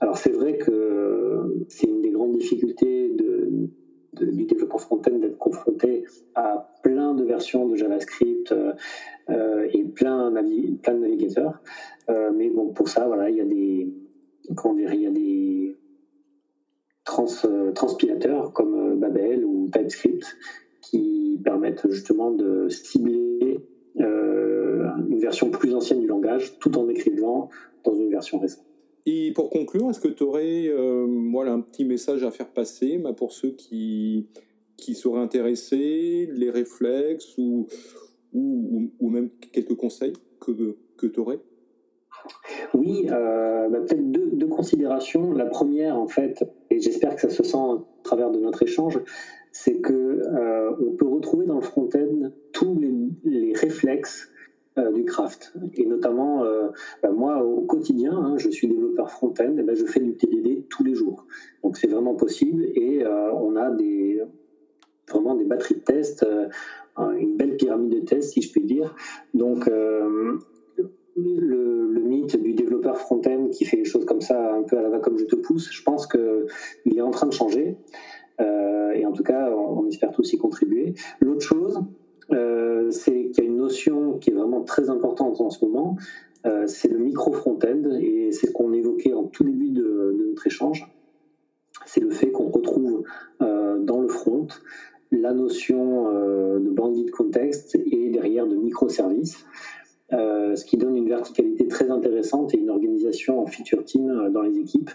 alors 0.00 0.18
c'est 0.18 0.32
vrai 0.32 0.58
que 0.58 1.64
c'est 1.68 1.86
une 1.86 2.02
des 2.02 2.10
grandes 2.10 2.36
difficultés 2.36 3.16
du 4.12 4.44
développement 4.44 4.78
front-end 4.78 5.18
d'être 5.18 5.38
confronté 5.38 6.04
à 6.34 6.74
plein 6.82 7.14
de 7.14 7.24
versions 7.24 7.66
de 7.66 7.76
JavaScript 7.76 8.54
et 9.28 9.84
plein, 9.84 10.30
de 10.30 10.98
navigateurs. 10.98 11.62
mais 12.08 12.50
bon, 12.50 12.72
pour 12.72 12.88
ça, 12.88 13.06
voilà, 13.06 13.30
il 13.30 13.36
y 13.36 13.40
a 13.40 13.44
des, 13.44 13.88
comment 14.54 14.74
dire, 14.74 14.92
il 14.92 15.00
y 15.00 15.06
a 15.06 15.10
des 15.10 15.78
trans, 17.04 17.26
euh, 17.44 17.72
transpilateurs 17.72 18.52
comme 18.52 18.74
euh, 18.74 18.96
Babel 18.96 19.44
ou 19.44 19.68
TypeScript 19.72 20.36
permettent 21.42 21.90
justement 21.90 22.30
de 22.30 22.68
cibler 22.68 23.60
euh, 24.00 24.88
une 25.08 25.18
version 25.18 25.50
plus 25.50 25.74
ancienne 25.74 26.00
du 26.00 26.06
langage 26.06 26.58
tout 26.58 26.76
en 26.78 26.88
écrivant 26.88 27.50
dans 27.84 27.94
une 27.94 28.10
version 28.10 28.38
récente. 28.38 28.64
Et 29.06 29.32
pour 29.32 29.50
conclure, 29.50 29.90
est-ce 29.90 30.00
que 30.00 30.08
tu 30.08 30.22
aurais 30.22 30.72
voilà, 31.30 31.52
un 31.52 31.60
petit 31.60 31.84
message 31.84 32.24
à 32.24 32.30
faire 32.30 32.48
passer 32.48 32.96
bah, 32.96 33.12
pour 33.12 33.32
ceux 33.32 33.50
qui, 33.50 34.28
qui 34.78 34.94
seraient 34.94 35.20
intéressés, 35.20 36.28
les 36.32 36.48
réflexes 36.48 37.36
ou, 37.36 37.66
ou, 38.32 38.90
ou 38.98 39.10
même 39.10 39.28
quelques 39.52 39.74
conseils 39.74 40.14
que, 40.40 40.76
que 40.96 41.06
tu 41.06 41.20
aurais 41.20 41.38
Oui, 42.74 43.06
bah, 43.08 43.80
peut-être 43.80 44.10
deux, 44.10 44.46
considérations. 44.46 45.32
La 45.32 45.46
première, 45.46 45.98
en 45.98 46.06
fait, 46.06 46.44
et 46.70 46.80
j'espère 46.80 47.14
que 47.16 47.22
ça 47.22 47.30
se 47.30 47.42
sent 47.42 47.56
à 47.56 47.78
travers 48.02 48.30
de 48.30 48.38
notre 48.38 48.62
échange, 48.62 49.00
c'est 49.54 49.80
que 49.80 49.92
euh, 49.92 50.72
on 50.80 50.92
peut 50.96 51.06
retrouver 51.06 51.46
dans 51.46 51.54
le 51.54 51.60
front-end 51.60 52.30
tous 52.52 52.78
les, 53.24 53.52
réflexes 53.54 54.28
euh, 54.78 54.90
du 54.92 55.04
craft. 55.04 55.54
Et 55.74 55.86
notamment, 55.86 56.44
euh, 56.44 56.68
bah, 57.02 57.10
moi, 57.10 57.42
au 57.42 57.60
quotidien, 57.62 58.12
hein, 58.12 58.34
je 58.36 58.50
suis 58.50 58.66
développeur 58.66 59.10
front-end, 59.10 59.54
ben, 59.54 59.74
je 59.74 59.86
fais 59.86 60.00
du 60.00 60.16
TDD 60.16 60.66
tous 60.68 60.82
les 60.82 60.94
jours. 60.94 61.26
Donc 61.62 61.76
c'est 61.76 61.86
vraiment 61.86 62.14
possible 62.14 62.64
et 62.74 63.06
on 63.06 63.54
a 63.54 63.70
des, 63.70 64.20
vraiment 65.08 65.36
des 65.36 65.44
batteries 65.44 65.76
de 65.76 65.80
tests, 65.80 66.26
une 66.98 67.36
belle 67.36 67.56
pyramide 67.56 67.94
de 67.94 68.00
tests, 68.00 68.32
si 68.32 68.42
je 68.42 68.50
puis 68.50 68.64
dire. 68.64 68.94
Donc 69.34 69.70
le, 71.16 72.00
mythe 72.00 72.40
du 72.40 72.54
développeur 72.54 72.98
front-end 72.98 73.48
qui 73.50 73.64
fait 73.64 73.76
les 73.76 73.84
choses 73.84 74.04
comme 74.04 74.20
ça, 74.20 74.54
un 74.54 74.62
peu 74.62 74.78
à 74.78 74.82
la 74.82 74.88
va 74.88 74.98
comme 74.98 75.18
je 75.18 75.24
te 75.24 75.36
pousse, 75.36 75.70
je 75.70 75.82
pense 75.82 76.06
qu'il 76.06 76.96
est 76.96 77.00
en 77.00 77.10
train 77.10 77.26
de 77.26 77.32
changer. 77.32 77.76
Euh, 78.40 78.92
et 78.92 79.06
en 79.06 79.12
tout 79.12 79.22
cas, 79.22 79.50
on, 79.50 79.86
espère 79.86 80.10
tous 80.10 80.32
y 80.32 80.38
contribuer. 80.38 80.94
L'autre 81.20 81.42
chose, 81.42 81.80
euh, 82.32 82.90
c'est 82.90 83.30
qu'il 83.30 83.44
y 83.44 83.46
a 83.46 83.50
une 83.50 83.56
notion 83.56 84.18
qui 84.18 84.30
est 84.30 84.34
vraiment 84.34 84.62
très 84.62 84.90
importante 84.90 85.40
en 85.40 85.50
ce 85.50 85.64
moment, 85.64 85.96
euh, 86.46 86.66
c'est 86.66 86.88
le 86.88 86.98
micro-front-end, 86.98 87.98
et 88.00 88.30
c'est 88.32 88.48
ce 88.48 88.52
qu'on 88.52 88.72
évoquait 88.72 89.14
en 89.14 89.24
tout 89.24 89.44
début 89.44 89.70
de, 89.70 90.16
notre 90.28 90.46
échange. 90.46 90.90
C'est 91.86 92.00
le 92.00 92.10
fait 92.10 92.30
qu'on 92.30 92.48
retrouve 92.48 93.02
dans 93.40 94.00
le 94.00 94.08
front 94.08 94.46
la 95.12 95.32
notion 95.32 96.10
de 96.58 96.70
bandit 96.70 97.06
context 97.06 97.76
et 97.76 98.08
derrière 98.08 98.46
de 98.46 98.56
microservices, 98.56 99.44
ce 100.14 100.64
qui 100.64 100.76
donne 100.76 100.96
une 100.96 101.08
verticalité 101.08 101.66
très 101.66 101.90
intéressante 101.90 102.54
et 102.54 102.58
une 102.58 102.70
organisation 102.70 103.40
en 103.40 103.46
feature 103.46 103.84
team 103.84 104.30
dans 104.32 104.42
les 104.42 104.58
équipes 104.58 104.90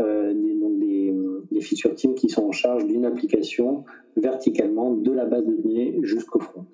euh, 0.00 0.34
des, 0.34 1.14
des, 1.52 1.60
feature 1.60 1.94
teams 1.94 2.16
qui 2.16 2.28
sont 2.28 2.42
en 2.48 2.52
charge 2.52 2.84
d'une 2.84 3.04
application 3.04 3.84
verticalement 4.16 4.90
de 4.90 5.12
la 5.12 5.24
base 5.24 5.46
de 5.46 5.54
données 5.54 6.00
jusqu'au 6.02 6.40
front. 6.40 6.66